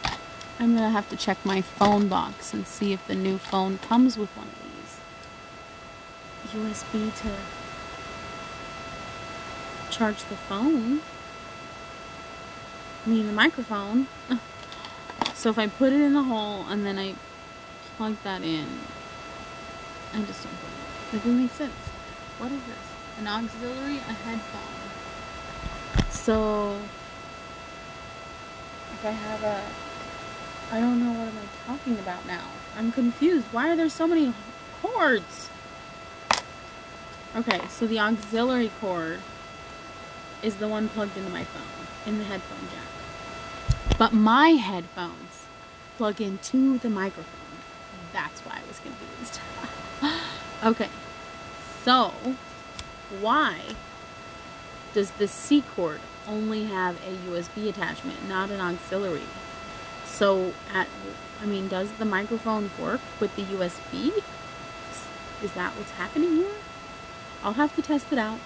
I'm 0.59 0.75
gonna 0.75 0.89
have 0.89 1.09
to 1.09 1.17
check 1.17 1.37
my 1.45 1.61
phone 1.61 2.07
box 2.07 2.53
and 2.53 2.67
see 2.67 2.93
if 2.93 3.05
the 3.07 3.15
new 3.15 3.37
phone 3.37 3.77
comes 3.77 4.17
with 4.17 4.29
one. 4.37 4.47
USB 6.51 7.13
to 7.21 7.31
charge 9.89 10.23
the 10.25 10.35
phone. 10.35 11.01
I 13.05 13.09
mean 13.09 13.27
the 13.27 13.33
microphone. 13.33 14.07
So 15.33 15.49
if 15.49 15.57
I 15.57 15.67
put 15.67 15.91
it 15.91 16.01
in 16.01 16.13
the 16.13 16.23
hole 16.23 16.65
and 16.69 16.85
then 16.85 16.99
I 16.99 17.15
plug 17.97 18.15
that 18.23 18.43
in, 18.43 18.67
I 20.13 20.21
just 20.21 20.43
don't 20.43 20.53
think 20.53 21.13
it 21.13 21.17
doesn't 21.17 21.41
make 21.41 21.51
sense. 21.51 21.73
What 22.37 22.51
is 22.51 22.61
this? 22.63 22.77
An 23.19 23.27
auxiliary, 23.27 23.97
a 23.97 24.13
headphone. 24.13 26.11
So 26.11 26.77
if 28.93 29.05
I 29.05 29.11
have 29.11 29.43
a 29.43 29.61
I 30.71 30.79
don't 30.79 31.03
know 31.03 31.11
what 31.11 31.27
am 31.27 31.37
I 31.37 31.67
talking 31.67 31.99
about 31.99 32.25
now. 32.25 32.47
I'm 32.77 32.93
confused. 32.93 33.47
Why 33.51 33.69
are 33.69 33.75
there 33.75 33.89
so 33.89 34.07
many 34.07 34.33
cords? 34.81 35.49
Okay, 37.33 37.61
so 37.69 37.87
the 37.87 37.97
auxiliary 37.97 38.71
cord 38.81 39.19
is 40.43 40.55
the 40.55 40.67
one 40.67 40.89
plugged 40.89 41.15
into 41.15 41.29
my 41.29 41.45
phone 41.45 41.63
in 42.05 42.17
the 42.17 42.25
headphone 42.25 42.67
jack. 42.69 43.97
But 43.97 44.11
my 44.11 44.49
headphones 44.49 45.45
plug 45.95 46.19
into 46.19 46.77
the 46.79 46.89
microphone. 46.89 47.25
That's 48.11 48.41
why 48.41 48.57
I 48.57 48.67
was 48.67 48.79
confused. 48.79 49.39
okay, 50.63 50.89
so 51.85 52.13
why 53.21 53.61
does 54.93 55.11
the 55.11 55.27
C 55.27 55.61
cord 55.61 56.01
only 56.27 56.65
have 56.65 56.97
a 56.97 57.15
USB 57.29 57.69
attachment, 57.69 58.27
not 58.27 58.49
an 58.49 58.59
auxiliary? 58.59 59.21
So, 60.05 60.53
at 60.73 60.89
I 61.41 61.45
mean, 61.45 61.69
does 61.69 61.91
the 61.93 62.05
microphone 62.05 62.71
work 62.77 62.99
with 63.21 63.35
the 63.37 63.43
USB? 63.43 64.21
Is 65.41 65.53
that 65.53 65.77
what's 65.77 65.91
happening 65.91 66.35
here? 66.35 66.60
I'll 67.43 67.53
have 67.53 67.75
to 67.75 67.81
test 67.81 68.11
it 68.11 68.19
out. 68.19 68.39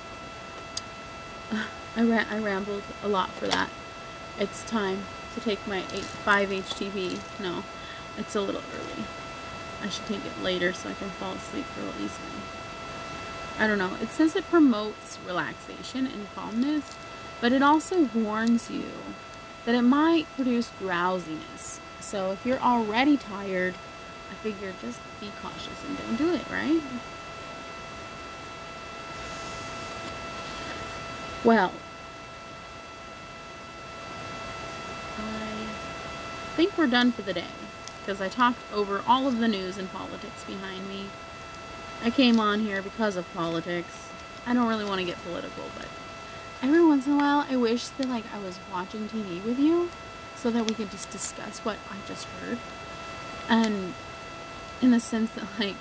I, 1.97 2.03
ra- 2.03 2.25
I 2.29 2.39
rambled 2.39 2.83
a 3.03 3.07
lot 3.07 3.31
for 3.31 3.47
that. 3.47 3.69
It's 4.39 4.63
time 4.63 5.03
to 5.33 5.41
take 5.41 5.65
my 5.67 5.83
8, 5.93 6.03
5 6.03 6.49
HTP. 6.49 7.19
No, 7.39 7.63
it's 8.17 8.35
a 8.35 8.41
little 8.41 8.61
early. 8.73 9.05
I 9.81 9.89
should 9.89 10.05
take 10.05 10.25
it 10.25 10.41
later 10.41 10.73
so 10.73 10.89
I 10.89 10.93
can 10.93 11.09
fall 11.09 11.33
asleep 11.33 11.65
real 11.77 11.93
easily. 11.95 12.41
I 13.59 13.67
don't 13.67 13.77
know. 13.77 13.95
It 14.01 14.09
says 14.09 14.35
it 14.35 14.49
promotes 14.49 15.17
relaxation 15.25 16.07
and 16.07 16.27
calmness, 16.33 16.95
but 17.39 17.51
it 17.51 17.61
also 17.61 18.09
warns 18.13 18.69
you 18.69 18.85
that 19.65 19.75
it 19.75 19.81
might 19.81 20.27
produce 20.35 20.71
drowsiness. 20.79 21.79
So 21.99 22.31
if 22.31 22.45
you're 22.45 22.59
already 22.59 23.17
tired, 23.17 23.75
I 24.31 24.35
figure 24.35 24.73
just 24.81 24.99
be 25.19 25.31
cautious 25.41 25.83
and 25.87 25.97
don't 25.97 26.15
do 26.17 26.33
it, 26.33 26.49
right? 26.51 26.81
Well, 31.45 31.71
I 35.19 35.67
think 36.55 36.75
we're 36.75 36.87
done 36.87 37.11
for 37.11 37.21
the 37.21 37.33
day 37.33 37.45
because 37.99 38.19
I 38.19 38.29
talked 38.29 38.57
over 38.73 39.03
all 39.07 39.27
of 39.27 39.37
the 39.37 39.47
news 39.47 39.77
and 39.77 39.91
politics 39.93 40.43
behind 40.45 40.89
me. 40.89 41.05
I 42.03 42.09
came 42.09 42.39
on 42.39 42.61
here 42.61 42.81
because 42.81 43.15
of 43.15 43.31
politics. 43.35 44.09
I 44.47 44.55
don't 44.55 44.67
really 44.67 44.85
want 44.85 45.01
to 45.01 45.05
get 45.05 45.23
political, 45.23 45.65
but 45.77 45.85
every 46.63 46.83
once 46.83 47.05
in 47.05 47.13
a 47.13 47.17
while 47.17 47.45
I 47.47 47.57
wish 47.57 47.89
that 47.89 48.09
like 48.09 48.23
I 48.33 48.39
was 48.39 48.57
watching 48.73 49.07
TV 49.07 49.43
with 49.45 49.59
you 49.59 49.91
so 50.35 50.49
that 50.49 50.67
we 50.67 50.73
could 50.73 50.89
just 50.89 51.11
discuss 51.11 51.59
what 51.59 51.77
I 51.91 51.97
just 52.07 52.25
heard. 52.41 52.57
And 53.47 53.93
in 54.81 54.89
the 54.89 54.99
sense 54.99 55.29
that 55.33 55.45
like 55.59 55.75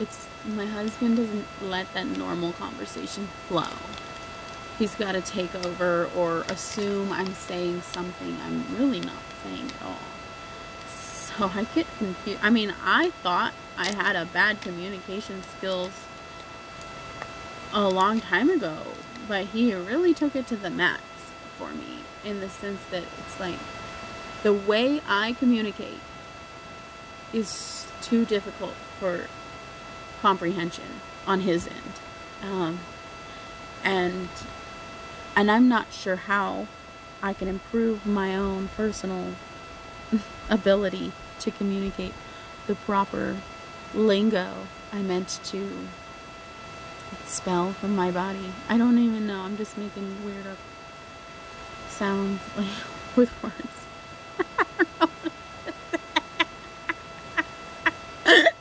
it's 0.00 0.26
my 0.44 0.66
husband 0.66 1.18
doesn't 1.18 1.46
let 1.62 1.94
that 1.94 2.08
normal 2.08 2.54
conversation 2.54 3.28
flow. 3.46 3.68
He's 4.80 4.96
got 4.96 5.12
to 5.12 5.20
take 5.20 5.54
over 5.54 6.10
or 6.16 6.40
assume 6.48 7.12
I'm 7.12 7.34
saying 7.34 7.82
something 7.82 8.36
I'm 8.44 8.76
really 8.76 9.00
not 9.00 9.22
saying 9.44 9.66
at 9.66 9.86
all 9.86 10.10
so 11.40 11.46
I 11.54 11.64
get 11.74 11.86
confused. 11.98 12.40
I 12.42 12.50
mean, 12.50 12.74
I 12.82 13.10
thought 13.22 13.52
I 13.76 13.92
had 13.92 14.16
a 14.16 14.26
bad 14.26 14.60
communication 14.60 15.42
skills 15.42 15.92
a 17.72 17.88
long 17.88 18.20
time 18.20 18.50
ago, 18.50 18.78
but 19.28 19.46
he 19.46 19.74
really 19.74 20.12
took 20.12 20.34
it 20.34 20.46
to 20.48 20.56
the 20.56 20.70
max 20.70 21.02
for 21.56 21.70
me 21.70 22.00
in 22.24 22.40
the 22.40 22.48
sense 22.48 22.80
that 22.90 23.04
it's 23.18 23.40
like 23.40 23.58
the 24.42 24.52
way 24.52 25.00
I 25.06 25.34
communicate 25.34 26.00
is 27.32 27.86
too 28.02 28.24
difficult 28.24 28.74
for 28.98 29.26
comprehension 30.20 31.00
on 31.26 31.40
his 31.40 31.68
end. 31.68 31.92
Um, 32.42 32.80
and 33.84 34.28
and 35.40 35.50
I'm 35.50 35.68
not 35.70 35.90
sure 35.90 36.16
how 36.16 36.66
I 37.22 37.32
can 37.32 37.48
improve 37.48 38.04
my 38.04 38.36
own 38.36 38.68
personal 38.76 39.36
ability 40.50 41.12
to 41.38 41.50
communicate 41.50 42.12
the 42.66 42.74
proper 42.74 43.38
lingo 43.94 44.66
I 44.92 45.00
meant 45.00 45.40
to 45.44 45.66
spell 47.24 47.72
from 47.72 47.96
my 47.96 48.10
body. 48.10 48.52
I 48.68 48.76
don't 48.76 48.98
even 48.98 49.26
know. 49.26 49.40
I'm 49.40 49.56
just 49.56 49.78
making 49.78 50.22
weird 50.26 50.46
up 50.46 50.58
sounds 51.88 52.42
like 52.54 52.66
with 53.16 53.42
words. 53.42 53.86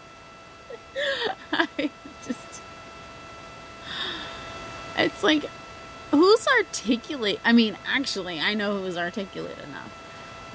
I 1.52 1.90
just 2.26 2.62
it's 4.98 5.24
like 5.24 5.50
articulate 6.90 7.40
I 7.46 7.52
mean 7.52 7.78
actually 7.86 8.40
I 8.40 8.54
know 8.54 8.82
who's 8.82 8.98
articulate 8.98 9.60
enough. 9.60 9.94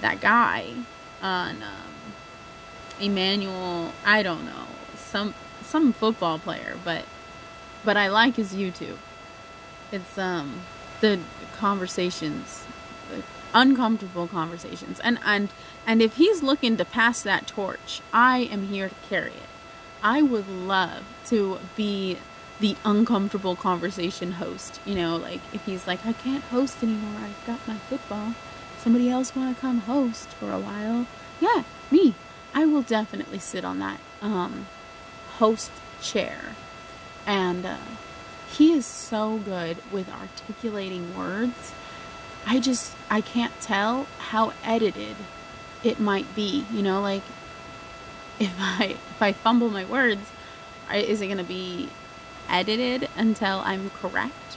That 0.01 0.21
guy 0.21 0.75
on 1.23 1.63
um, 1.63 1.93
Emmanuel 3.01 3.93
I 4.05 4.23
don't 4.23 4.45
know 4.45 4.67
some 4.97 5.35
some 5.63 5.93
football 5.93 6.39
player 6.39 6.77
but 6.85 7.05
but 7.85 7.97
I 7.97 8.09
like 8.09 8.37
his 8.37 8.53
YouTube. 8.55 8.99
It's 9.93 10.19
um 10.19 10.63
the 11.01 11.21
conversations, 11.57 12.65
the 13.11 13.23
uncomfortable 13.53 14.27
conversations, 14.27 14.99
and 15.01 15.19
and 15.25 15.51
and 15.87 16.03
if 16.03 16.17
he's 16.17 16.43
looking 16.43 16.77
to 16.79 16.85
pass 16.85 17.23
that 17.23 17.47
torch, 17.47 18.01
I 18.13 18.39
am 18.51 18.69
here 18.69 18.89
to 18.89 18.95
carry 19.09 19.33
it. 19.33 19.51
I 20.03 20.23
would 20.23 20.49
love 20.49 21.05
to 21.27 21.59
be 21.77 22.19
the 22.61 22.77
uncomfortable 22.85 23.57
conversation 23.57 24.33
host. 24.33 24.81
You 24.85 24.95
know, 24.95 25.17
like 25.17 25.41
if 25.53 25.65
he's 25.67 25.87
like, 25.87 26.05
I 26.07 26.13
can't 26.13 26.45
host 26.45 26.83
anymore. 26.83 27.21
I've 27.21 27.47
got 27.47 27.67
my 27.67 27.77
football. 27.77 28.35
Somebody 28.79 29.09
else 29.09 29.35
want 29.35 29.55
to 29.55 29.61
come 29.61 29.81
host 29.81 30.29
for 30.29 30.53
a 30.53 30.59
while? 30.59 31.07
Yeah, 31.41 31.65
me. 31.91 32.15
I 32.55 32.67
will 32.67 32.83
definitely 32.83 33.39
sit 33.41 33.65
on 33.65 33.79
that 33.81 33.99
um, 34.23 34.67
host 35.39 35.73
chair 36.01 36.55
and 37.27 37.65
uh, 37.67 37.77
he 38.51 38.73
is 38.73 38.87
so 38.87 39.39
good 39.39 39.79
with 39.91 40.09
articulating 40.11 41.17
words. 41.17 41.73
I 42.47 42.61
just 42.61 42.95
I 43.11 43.21
can't 43.21 43.59
tell 43.61 44.07
how 44.19 44.53
edited 44.63 45.17
it 45.83 45.99
might 45.99 46.35
be. 46.35 46.65
You 46.73 46.83
know, 46.83 47.01
like 47.01 47.23
if 48.39 48.55
I 48.59 48.97
if 49.11 49.23
I 49.23 49.33
fumble 49.33 49.71
my 49.71 49.85
words, 49.85 50.31
is 50.93 51.21
it 51.21 51.27
going 51.27 51.39
to 51.39 51.45
be 51.45 51.89
edited 52.49 53.09
until 53.17 53.61
I'm 53.65 53.91
correct, 53.91 54.57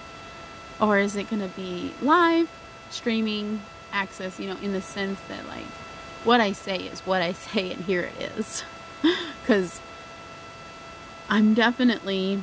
or 0.79 0.99
is 0.99 1.15
it 1.15 1.29
going 1.29 1.41
to 1.41 1.55
be 1.55 1.93
live 2.01 2.49
streaming 2.89 3.61
access? 3.91 4.39
You 4.39 4.49
know, 4.49 4.57
in 4.61 4.73
the 4.73 4.81
sense 4.81 5.19
that 5.27 5.47
like 5.47 5.65
what 6.23 6.41
I 6.41 6.51
say 6.51 6.77
is 6.77 7.01
what 7.01 7.21
I 7.21 7.31
say, 7.33 7.71
and 7.71 7.83
here 7.85 8.01
it 8.01 8.31
is, 8.37 8.63
because 9.41 9.81
I'm 11.29 11.53
definitely 11.53 12.41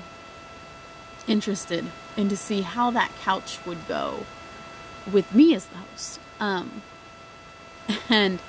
interested 1.26 1.86
in 2.16 2.28
to 2.28 2.36
see 2.36 2.62
how 2.62 2.90
that 2.90 3.10
couch 3.22 3.58
would 3.66 3.88
go 3.88 4.26
with 5.10 5.34
me 5.34 5.54
as 5.54 5.66
the 5.66 5.78
host. 5.78 6.20
Um, 6.40 6.82
and 8.08 8.40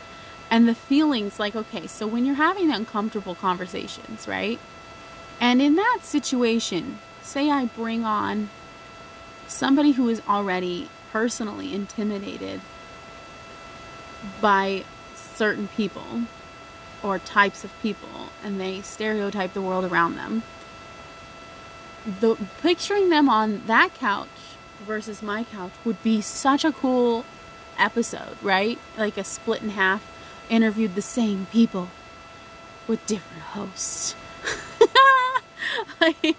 and 0.50 0.68
the 0.68 0.76
feelings 0.76 1.40
like 1.40 1.56
okay, 1.56 1.88
so 1.88 2.08
when 2.08 2.26
you're 2.26 2.36
having 2.36 2.72
uncomfortable 2.72 3.36
conversations, 3.36 4.28
right? 4.28 4.60
And 5.40 5.62
in 5.62 5.76
that 5.76 6.00
situation, 6.04 7.00
say 7.22 7.50
I 7.50 7.66
bring 7.66 8.04
on 8.04 8.50
somebody 9.48 9.92
who 9.92 10.10
is 10.10 10.22
already 10.28 10.90
personally 11.12 11.74
intimidated 11.74 12.62
by 14.42 14.84
certain 15.16 15.68
people 15.70 16.22
or 17.04 17.20
types 17.20 17.64
of 17.64 17.72
people 17.82 18.30
and 18.44 18.60
they 18.60 18.82
stereotype 18.82 19.54
the 19.54 19.62
world 19.62 19.86
around 19.86 20.16
them 20.16 20.42
the 22.06 22.36
picturing 22.62 23.10
them 23.10 23.28
on 23.28 23.64
that 23.66 23.94
couch 23.96 24.28
versus 24.86 25.24
my 25.24 25.44
couch 25.44 25.72
would 25.84 26.02
be 26.04 26.22
such 26.22 26.64
a 26.64 26.72
cool 26.72 27.26
episode, 27.78 28.38
right? 28.42 28.78
Like 28.98 29.18
a 29.18 29.24
split 29.24 29.64
in 29.64 29.70
half, 29.70 30.06
interviewed 30.50 30.96
the 30.96 31.02
same 31.02 31.48
people 31.48 31.90
with 32.88 33.06
different 33.08 33.42
hosts. 33.42 34.16
like 36.02 36.36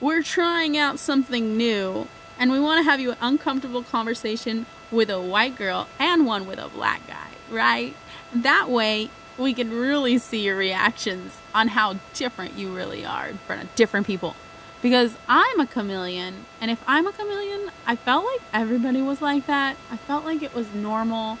we're 0.00 0.22
trying 0.22 0.76
out 0.76 0.98
something 0.98 1.56
new 1.56 2.06
and 2.38 2.50
we 2.50 2.60
want 2.60 2.84
to 2.84 2.90
have 2.90 3.00
you 3.00 3.12
an 3.12 3.18
uncomfortable 3.20 3.82
conversation 3.82 4.66
with 4.90 5.10
a 5.10 5.20
white 5.20 5.56
girl 5.56 5.88
and 5.98 6.26
one 6.26 6.46
with 6.46 6.58
a 6.58 6.68
black 6.68 7.06
guy, 7.06 7.28
right? 7.50 7.94
That 8.34 8.70
way 8.70 9.10
we 9.38 9.54
can 9.54 9.70
really 9.70 10.18
see 10.18 10.44
your 10.44 10.56
reactions 10.56 11.36
on 11.54 11.68
how 11.68 11.96
different 12.14 12.54
you 12.54 12.74
really 12.74 13.04
are 13.04 13.28
in 13.28 13.38
front 13.38 13.62
of 13.62 13.74
different 13.74 14.06
people 14.06 14.34
because 14.82 15.16
I'm 15.28 15.60
a 15.60 15.66
chameleon, 15.66 16.46
and 16.60 16.70
if 16.70 16.82
I'm 16.86 17.06
a 17.06 17.12
chameleon, 17.12 17.70
I 17.86 17.96
felt 17.96 18.24
like 18.24 18.40
everybody 18.52 19.02
was 19.02 19.20
like 19.20 19.46
that. 19.46 19.76
I 19.90 19.96
felt 19.96 20.24
like 20.24 20.42
it 20.42 20.54
was 20.54 20.72
normal. 20.74 21.38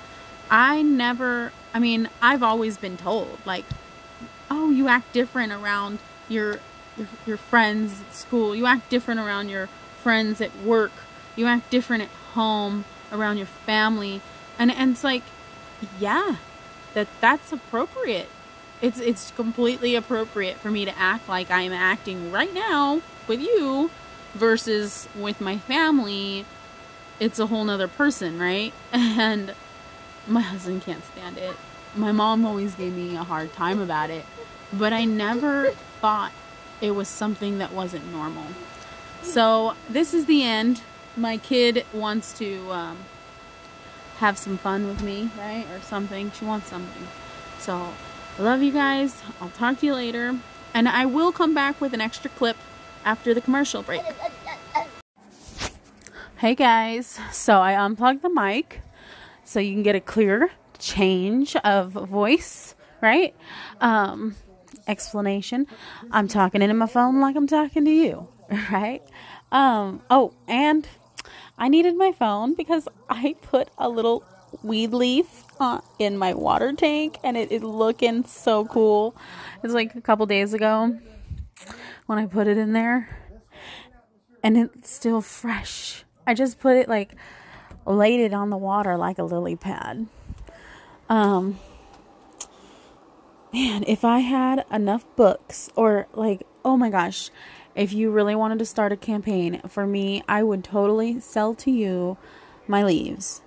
I 0.50 0.82
never, 0.82 1.52
I 1.72 1.78
mean, 1.78 2.08
I've 2.20 2.42
always 2.42 2.76
been 2.76 2.96
told, 2.96 3.38
like, 3.46 3.64
oh, 4.50 4.70
you 4.70 4.88
act 4.88 5.12
different 5.12 5.52
around 5.52 6.00
your, 6.28 6.58
your, 6.96 7.08
your 7.26 7.36
friends 7.36 8.00
at 8.00 8.14
school. 8.14 8.54
You 8.54 8.66
act 8.66 8.90
different 8.90 9.20
around 9.20 9.48
your 9.48 9.68
friends 10.02 10.40
at 10.40 10.56
work. 10.58 10.92
You 11.36 11.46
act 11.46 11.70
different 11.70 12.04
at 12.04 12.10
home 12.34 12.84
around 13.12 13.38
your 13.38 13.46
family. 13.46 14.20
And, 14.58 14.70
and 14.70 14.92
it's 14.92 15.04
like, 15.04 15.22
yeah, 15.98 16.36
that 16.94 17.08
that's 17.20 17.52
appropriate. 17.52 18.28
It's, 18.80 18.98
it's 18.98 19.30
completely 19.32 19.94
appropriate 19.94 20.56
for 20.56 20.70
me 20.70 20.84
to 20.84 20.98
act 20.98 21.28
like 21.28 21.50
I 21.50 21.62
am 21.62 21.72
acting 21.72 22.32
right 22.32 22.52
now 22.52 23.02
with 23.26 23.40
you 23.40 23.90
versus 24.34 25.08
with 25.14 25.40
my 25.40 25.58
family, 25.58 26.44
it's 27.18 27.38
a 27.38 27.46
whole 27.46 27.64
nother 27.64 27.88
person, 27.88 28.38
right? 28.38 28.72
And 28.92 29.54
my 30.26 30.40
husband 30.40 30.82
can't 30.82 31.04
stand 31.04 31.38
it. 31.38 31.56
My 31.96 32.12
mom 32.12 32.44
always 32.44 32.74
gave 32.74 32.94
me 32.94 33.16
a 33.16 33.24
hard 33.24 33.52
time 33.52 33.80
about 33.80 34.10
it, 34.10 34.24
but 34.72 34.92
I 34.92 35.04
never 35.04 35.70
thought 36.00 36.32
it 36.80 36.92
was 36.92 37.08
something 37.08 37.58
that 37.58 37.72
wasn't 37.72 38.10
normal. 38.12 38.46
So, 39.22 39.74
this 39.88 40.14
is 40.14 40.26
the 40.26 40.42
end. 40.42 40.80
My 41.16 41.36
kid 41.36 41.84
wants 41.92 42.32
to 42.38 42.72
um, 42.72 42.98
have 44.18 44.38
some 44.38 44.56
fun 44.56 44.86
with 44.86 45.02
me, 45.02 45.30
right? 45.38 45.66
Or 45.72 45.80
something. 45.80 46.30
She 46.32 46.44
wants 46.44 46.68
something. 46.68 47.06
So, 47.58 47.92
I 48.38 48.42
love 48.42 48.62
you 48.62 48.72
guys. 48.72 49.22
I'll 49.40 49.50
talk 49.50 49.80
to 49.80 49.86
you 49.86 49.94
later. 49.94 50.38
And 50.72 50.88
I 50.88 51.04
will 51.06 51.32
come 51.32 51.54
back 51.54 51.80
with 51.80 51.92
an 51.92 52.00
extra 52.00 52.30
clip 52.30 52.56
after 53.04 53.34
the 53.34 53.40
commercial 53.40 53.82
break. 53.82 54.02
Hey 56.40 56.54
guys, 56.54 57.18
so 57.32 57.60
I 57.60 57.74
unplugged 57.74 58.22
the 58.22 58.30
mic 58.30 58.80
so 59.44 59.60
you 59.60 59.74
can 59.74 59.82
get 59.82 59.94
a 59.94 60.00
clear 60.00 60.50
change 60.78 61.54
of 61.56 61.92
voice, 61.92 62.74
right? 63.02 63.34
Um, 63.82 64.36
explanation. 64.90 65.66
I'm 66.10 66.28
talking 66.28 66.60
into 66.62 66.74
my 66.74 66.86
phone 66.86 67.20
like 67.20 67.36
I'm 67.36 67.46
talking 67.46 67.84
to 67.84 67.90
you, 67.90 68.28
right? 68.70 69.02
Um, 69.52 70.02
oh, 70.10 70.34
and 70.48 70.86
I 71.56 71.68
needed 71.68 71.96
my 71.96 72.12
phone 72.12 72.54
because 72.54 72.88
I 73.08 73.36
put 73.40 73.68
a 73.78 73.88
little 73.88 74.24
weed 74.62 74.92
leaf 74.92 75.44
uh, 75.60 75.80
in 75.98 76.16
my 76.16 76.34
water 76.34 76.72
tank 76.72 77.18
and 77.22 77.36
it 77.36 77.52
is 77.52 77.62
looking 77.62 78.24
so 78.24 78.64
cool. 78.64 79.14
It's 79.62 79.74
like 79.74 79.94
a 79.94 80.00
couple 80.00 80.26
days 80.26 80.54
ago 80.54 80.98
when 82.06 82.18
I 82.18 82.26
put 82.26 82.48
it 82.48 82.58
in 82.58 82.72
there. 82.72 83.16
And 84.42 84.56
it's 84.56 84.90
still 84.90 85.20
fresh. 85.20 86.04
I 86.26 86.34
just 86.34 86.58
put 86.58 86.76
it 86.76 86.88
like 86.88 87.14
laid 87.86 88.20
it 88.20 88.32
on 88.32 88.50
the 88.50 88.56
water 88.56 88.96
like 88.96 89.18
a 89.18 89.22
lily 89.22 89.56
pad. 89.56 90.06
Um 91.08 91.58
man, 93.52 93.84
if 93.86 94.04
I 94.04 94.20
had 94.20 94.64
enough 94.70 95.04
books 95.16 95.70
or 95.76 96.06
like 96.12 96.46
oh 96.64 96.76
my 96.76 96.90
gosh, 96.90 97.30
if 97.74 97.92
you 97.92 98.10
really 98.10 98.34
wanted 98.34 98.58
to 98.58 98.66
start 98.66 98.92
a 98.92 98.96
campaign 98.96 99.60
for 99.68 99.86
me, 99.86 100.22
I 100.28 100.42
would 100.42 100.64
totally 100.64 101.20
sell 101.20 101.54
to 101.56 101.70
you 101.70 102.18
my 102.66 102.82
leaves. 102.82 103.42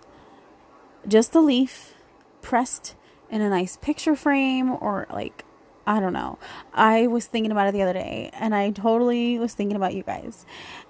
Just 1.07 1.33
the 1.33 1.41
leaf 1.41 1.93
pressed 2.41 2.95
in 3.29 3.41
a 3.41 3.49
nice 3.49 3.77
picture 3.77 4.15
frame 4.15 4.71
or 4.71 5.07
like 5.11 5.45
I 5.85 5.99
don't 5.99 6.13
know. 6.13 6.39
I 6.73 7.07
was 7.07 7.25
thinking 7.25 7.51
about 7.51 7.67
it 7.67 7.73
the 7.73 7.81
other 7.81 7.93
day 7.93 8.29
and 8.33 8.55
I 8.55 8.71
totally 8.71 9.37
was 9.37 9.53
thinking 9.53 9.75
about 9.75 9.93
you 9.93 10.03
guys 10.03 10.45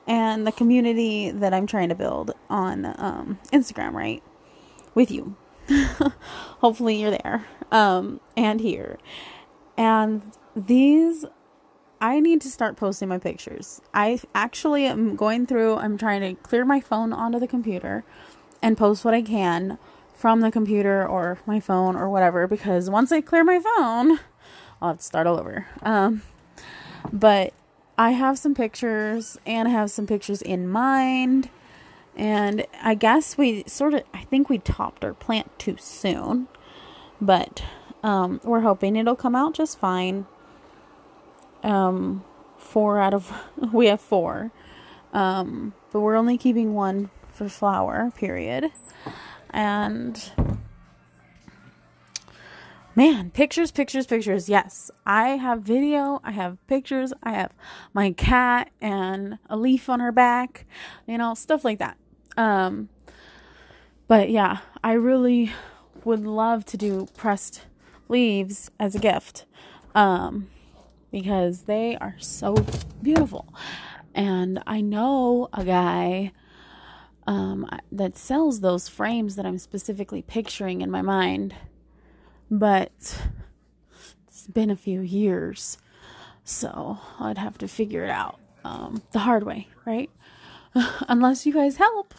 and 0.05 0.45
the 0.45 0.51
community 0.51 1.31
that 1.31 1.53
I'm 1.53 1.65
trying 1.65 1.89
to 1.89 1.95
build 1.95 2.31
on 2.49 2.85
um, 2.99 3.39
Instagram, 3.51 3.93
right? 3.93 4.21
With 4.93 5.09
you. 5.09 5.35
Hopefully 6.59 7.01
you're 7.01 7.11
there 7.11 7.45
um, 7.71 8.19
and 8.35 8.61
here. 8.61 8.97
And 9.77 10.21
these, 10.55 11.25
I 11.99 12.19
need 12.19 12.41
to 12.41 12.49
start 12.49 12.75
posting 12.75 13.09
my 13.09 13.17
pictures. 13.17 13.81
I 13.93 14.19
actually 14.35 14.85
am 14.85 15.15
going 15.15 15.45
through, 15.45 15.77
I'm 15.77 15.97
trying 15.97 16.21
to 16.21 16.41
clear 16.41 16.65
my 16.65 16.79
phone 16.79 17.13
onto 17.13 17.39
the 17.39 17.47
computer 17.47 18.03
and 18.61 18.77
post 18.77 19.03
what 19.03 19.13
I 19.13 19.21
can 19.21 19.77
from 20.13 20.41
the 20.41 20.51
computer 20.51 21.05
or 21.05 21.39
my 21.45 21.59
phone 21.59 21.95
or 21.95 22.09
whatever 22.09 22.47
because 22.47 22.89
once 22.89 23.11
I 23.11 23.21
clear 23.21 23.43
my 23.43 23.59
phone, 23.59 24.19
I'll 24.81 24.89
have 24.89 24.97
to 24.99 25.03
start 25.03 25.27
all 25.27 25.39
over. 25.39 25.67
Um, 25.81 26.21
but 27.11 27.53
I 27.97 28.11
have 28.11 28.39
some 28.39 28.55
pictures 28.55 29.37
and 29.45 29.67
I 29.67 29.71
have 29.71 29.91
some 29.91 30.07
pictures 30.07 30.41
in 30.41 30.67
mind 30.67 31.49
And 32.15 32.65
I 32.81 32.95
guess 32.95 33.37
we 33.37 33.63
sort 33.65 33.93
of, 33.93 34.03
I 34.13 34.23
think 34.23 34.49
we 34.49 34.59
topped 34.59 35.03
our 35.03 35.13
plant 35.13 35.57
too 35.57 35.77
soon. 35.79 36.47
But 37.19 37.63
um, 38.03 38.41
we're 38.43 38.61
hoping 38.61 38.95
it'll 38.95 39.15
come 39.15 39.35
out 39.35 39.53
just 39.53 39.79
fine. 39.79 40.25
Um, 41.63 42.23
four 42.57 42.99
out 42.99 43.13
of, 43.13 43.31
we 43.73 43.87
have 43.87 44.01
four. 44.01 44.51
Um, 45.13 45.73
but 45.91 46.01
we're 46.01 46.15
only 46.15 46.37
keeping 46.37 46.73
one 46.73 47.09
for 47.31 47.49
flower, 47.49 48.11
period. 48.15 48.71
And 49.51 50.31
man, 52.95 53.31
pictures, 53.31 53.71
pictures, 53.71 54.05
pictures. 54.05 54.49
Yes, 54.49 54.91
I 55.05 55.29
have 55.29 55.61
video, 55.61 56.19
I 56.23 56.31
have 56.31 56.65
pictures, 56.67 57.13
I 57.21 57.33
have 57.33 57.53
my 57.93 58.11
cat 58.11 58.71
and 58.81 59.37
a 59.49 59.57
leaf 59.57 59.89
on 59.89 59.99
her 59.99 60.11
back, 60.11 60.65
you 61.07 61.17
know, 61.17 61.33
stuff 61.33 61.63
like 61.63 61.79
that. 61.79 61.97
Um, 62.37 62.89
but 64.07 64.29
yeah, 64.29 64.59
I 64.83 64.93
really 64.93 65.51
would 66.03 66.25
love 66.25 66.65
to 66.65 66.77
do 66.77 67.07
pressed 67.15 67.61
leaves 68.09 68.69
as 68.79 68.95
a 68.95 68.99
gift 68.99 69.45
um, 69.95 70.49
because 71.11 71.63
they 71.63 71.97
are 71.97 72.15
so 72.19 72.55
beautiful. 73.01 73.53
And 74.13 74.61
I 74.67 74.81
know 74.81 75.49
a 75.53 75.63
guy 75.63 76.31
um, 77.25 77.67
that 77.91 78.17
sells 78.17 78.59
those 78.59 78.87
frames 78.87 79.35
that 79.35 79.45
I'm 79.45 79.57
specifically 79.57 80.21
picturing 80.21 80.81
in 80.81 80.91
my 80.91 81.01
mind, 81.01 81.55
but 82.51 83.17
it's 84.27 84.47
been 84.47 84.69
a 84.69 84.75
few 84.75 85.01
years, 85.01 85.77
so 86.43 86.99
I'd 87.19 87.37
have 87.37 87.57
to 87.59 87.67
figure 87.67 88.03
it 88.03 88.09
out 88.09 88.39
um, 88.63 89.01
the 89.11 89.19
hard 89.19 89.43
way, 89.43 89.67
right? 89.85 90.09
Unless 91.07 91.45
you 91.45 91.53
guys 91.53 91.77
help. 91.77 92.13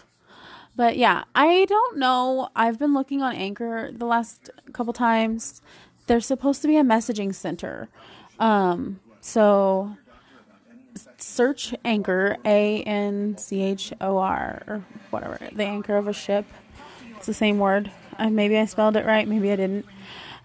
But 0.77 0.97
yeah, 0.97 1.25
I 1.35 1.66
don't 1.66 1.99
know. 1.99 2.49
I've 2.57 2.79
been 2.79 2.95
looking 2.95 3.22
on 3.22 3.35
Anchor 3.35 3.91
the 3.93 4.07
last 4.07 4.51
couple 4.72 4.93
times. 4.93 5.62
There's 6.07 6.27
supposed 6.27 6.62
to 6.62 6.68
be 6.68 6.77
a 6.77 6.83
messaging 6.83 7.35
center. 7.35 7.89
Um, 8.39 9.01
so 9.20 9.97
search 11.16 11.75
anchor 11.85 12.37
A 12.45 12.83
N 12.83 13.37
C 13.39 13.62
H 13.62 13.93
O 14.01 14.18
R 14.18 14.62
or 14.66 14.85
whatever 15.11 15.39
the 15.53 15.64
anchor 15.64 15.97
of 15.97 16.09
a 16.09 16.12
ship. 16.12 16.45
It's 17.16 17.27
the 17.27 17.35
same 17.35 17.59
word. 17.59 17.91
Uh, 18.18 18.31
maybe 18.31 18.59
I 18.59 18.64
spelled 18.66 18.97
it 18.97 19.07
right. 19.07 19.27
Maybe 19.27 19.51
I 19.51 19.57
didn't. 19.57 19.87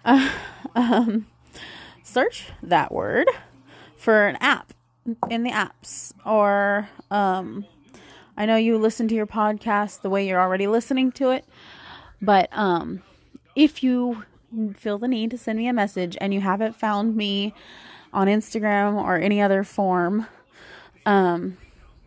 Uh, 0.06 0.30
um, 0.76 1.28
search 2.04 2.50
that 2.64 2.92
word 2.92 3.28
for 3.98 4.28
an 4.28 4.38
app 4.38 4.74
in 5.30 5.44
the 5.44 5.52
apps 5.52 6.14
or 6.26 6.90
um, 7.12 7.66
I 8.40 8.46
know 8.46 8.56
you 8.56 8.78
listen 8.78 9.10
to 9.10 9.16
your 9.16 9.28
podcast 9.28 10.00
the 10.00 10.10
way 10.10 10.26
you're 10.26 10.40
already 10.40 10.66
listening 10.66 11.12
to 11.12 11.32
it, 11.32 11.44
but 12.22 12.48
um, 12.54 13.04
if 13.54 13.84
you 13.84 14.24
feel 14.76 14.98
the 14.98 15.10
need 15.10 15.32
to 15.32 15.38
send 15.38 15.60
me 15.60 15.68
a 15.68 15.74
message 15.74 16.18
and 16.22 16.34
you 16.34 16.40
haven't 16.40 16.74
found 16.74 17.18
me 17.18 17.54
on 18.14 18.28
Instagram 18.28 18.96
or 18.96 19.18
any 19.18 19.42
other 19.42 19.66
form, 19.66 20.26
um, 21.06 21.58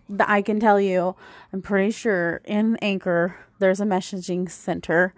that 0.08 0.30
I 0.30 0.40
can 0.40 0.58
tell 0.58 0.80
you, 0.80 1.16
I'm 1.52 1.60
pretty 1.60 1.90
sure 1.90 2.40
in 2.46 2.76
Anchor 2.76 3.36
there's 3.58 3.80
a 3.80 3.84
messaging 3.84 4.50
center 4.50 5.12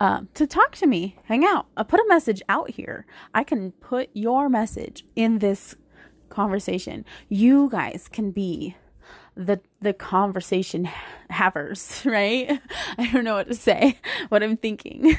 uh, 0.00 0.22
to 0.32 0.46
talk 0.46 0.74
to 0.76 0.86
me, 0.86 1.16
hang 1.24 1.44
out. 1.44 1.66
I 1.76 1.82
put 1.82 2.00
a 2.00 2.08
message 2.08 2.40
out 2.48 2.70
here. 2.70 3.04
I 3.34 3.44
can 3.44 3.72
put 3.72 4.08
your 4.14 4.48
message 4.48 5.04
in 5.14 5.40
this 5.40 5.74
conversation. 6.30 7.04
You 7.28 7.68
guys 7.70 8.08
can 8.10 8.30
be 8.30 8.76
the 9.46 9.60
the 9.80 9.92
conversation 9.92 10.88
havers, 11.30 12.02
right? 12.04 12.60
I 12.98 13.10
don't 13.10 13.24
know 13.24 13.34
what 13.34 13.48
to 13.48 13.54
say, 13.54 13.98
what 14.28 14.42
I'm 14.42 14.56
thinking. 14.56 15.16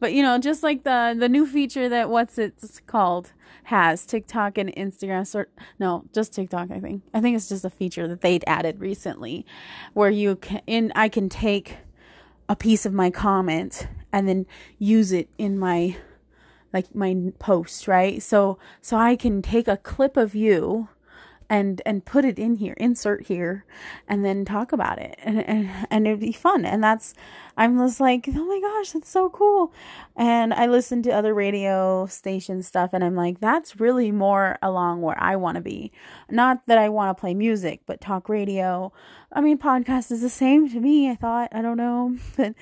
But 0.00 0.12
you 0.12 0.22
know, 0.22 0.38
just 0.38 0.62
like 0.62 0.84
the 0.84 1.14
the 1.18 1.28
new 1.28 1.46
feature 1.46 1.88
that 1.88 2.10
what's 2.10 2.38
it's 2.38 2.80
called 2.80 3.32
has 3.64 4.04
TikTok 4.04 4.58
and 4.58 4.74
Instagram 4.74 5.26
sort 5.26 5.50
no, 5.78 6.04
just 6.12 6.34
TikTok 6.34 6.70
I 6.70 6.80
think. 6.80 7.02
I 7.14 7.20
think 7.20 7.36
it's 7.36 7.48
just 7.48 7.64
a 7.64 7.70
feature 7.70 8.08
that 8.08 8.20
they'd 8.20 8.44
added 8.46 8.80
recently 8.80 9.46
where 9.92 10.10
you 10.10 10.36
can 10.36 10.60
in 10.66 10.92
I 10.96 11.08
can 11.08 11.28
take 11.28 11.76
a 12.48 12.56
piece 12.56 12.84
of 12.84 12.92
my 12.92 13.10
comment 13.10 13.86
and 14.12 14.28
then 14.28 14.46
use 14.78 15.12
it 15.12 15.28
in 15.38 15.58
my 15.58 15.96
like 16.72 16.94
my 16.94 17.14
post, 17.38 17.86
right? 17.86 18.20
So 18.20 18.58
so 18.80 18.96
I 18.96 19.14
can 19.14 19.40
take 19.40 19.68
a 19.68 19.76
clip 19.76 20.16
of 20.16 20.34
you 20.34 20.88
and 21.52 21.82
and 21.84 22.02
put 22.06 22.24
it 22.24 22.38
in 22.38 22.56
here 22.56 22.72
insert 22.78 23.26
here 23.26 23.66
and 24.08 24.24
then 24.24 24.42
talk 24.42 24.72
about 24.72 24.98
it. 24.98 25.14
And 25.22 25.46
and, 25.46 25.70
and 25.90 26.06
it'd 26.06 26.18
be 26.18 26.32
fun. 26.32 26.64
And 26.64 26.82
that's 26.82 27.12
i'm 27.58 27.76
just 27.76 28.00
like 28.00 28.26
oh 28.34 28.44
my 28.46 28.58
gosh 28.58 28.92
that's 28.92 29.10
so 29.10 29.28
cool. 29.28 29.70
And 30.16 30.54
i 30.54 30.66
listen 30.66 31.02
to 31.02 31.10
other 31.10 31.34
radio 31.34 32.06
station 32.06 32.62
stuff 32.62 32.90
and 32.94 33.04
i'm 33.04 33.14
like 33.14 33.38
that's 33.38 33.78
really 33.78 34.10
more 34.10 34.58
along 34.62 35.02
where 35.02 35.22
i 35.22 35.36
want 35.36 35.56
to 35.56 35.60
be. 35.60 35.92
Not 36.30 36.66
that 36.68 36.78
i 36.78 36.88
want 36.88 37.14
to 37.14 37.20
play 37.20 37.34
music 37.34 37.82
but 37.84 38.00
talk 38.00 38.30
radio. 38.30 38.90
I 39.30 39.42
mean 39.42 39.58
podcast 39.58 40.10
is 40.10 40.22
the 40.22 40.30
same 40.30 40.70
to 40.70 40.80
me 40.80 41.10
i 41.10 41.14
thought 41.14 41.50
i 41.52 41.60
don't 41.60 41.76
know. 41.76 42.16
But 42.38 42.54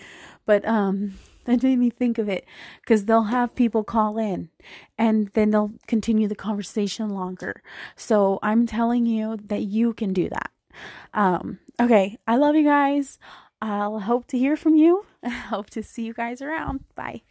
but 0.47 0.66
um 0.66 1.14
that 1.45 1.62
made 1.62 1.78
me 1.78 1.91
think 1.91 2.18
of 2.18 2.28
it 2.28 2.45
because 2.80 3.05
they'll 3.05 3.24
have 3.24 3.55
people 3.55 3.84
call 3.84 4.18
in 4.18 4.51
and 4.99 5.30
then 5.34 5.51
they'll 5.51 5.72
continue 5.86 6.28
the 6.28 6.34
conversation 6.34 7.11
longer. 7.11 7.62
So 7.97 8.38
I'm 8.43 8.66
telling 8.66 9.07
you 9.07 9.38
that 9.47 9.62
you 9.62 9.93
can 9.95 10.12
do 10.12 10.28
that. 10.28 10.51
Um, 11.14 11.59
okay, 11.80 12.18
I 12.26 12.36
love 12.36 12.55
you 12.55 12.64
guys. 12.64 13.18
I'll 13.62 14.01
hope 14.01 14.26
to 14.28 14.38
hear 14.38 14.57
from 14.57 14.74
you. 14.74 15.05
I 15.22 15.28
hope 15.53 15.70
to 15.70 15.82
see 15.82 16.05
you 16.05 16.14
guys 16.14 16.41
around. 16.41 16.84
Bye. 16.95 17.22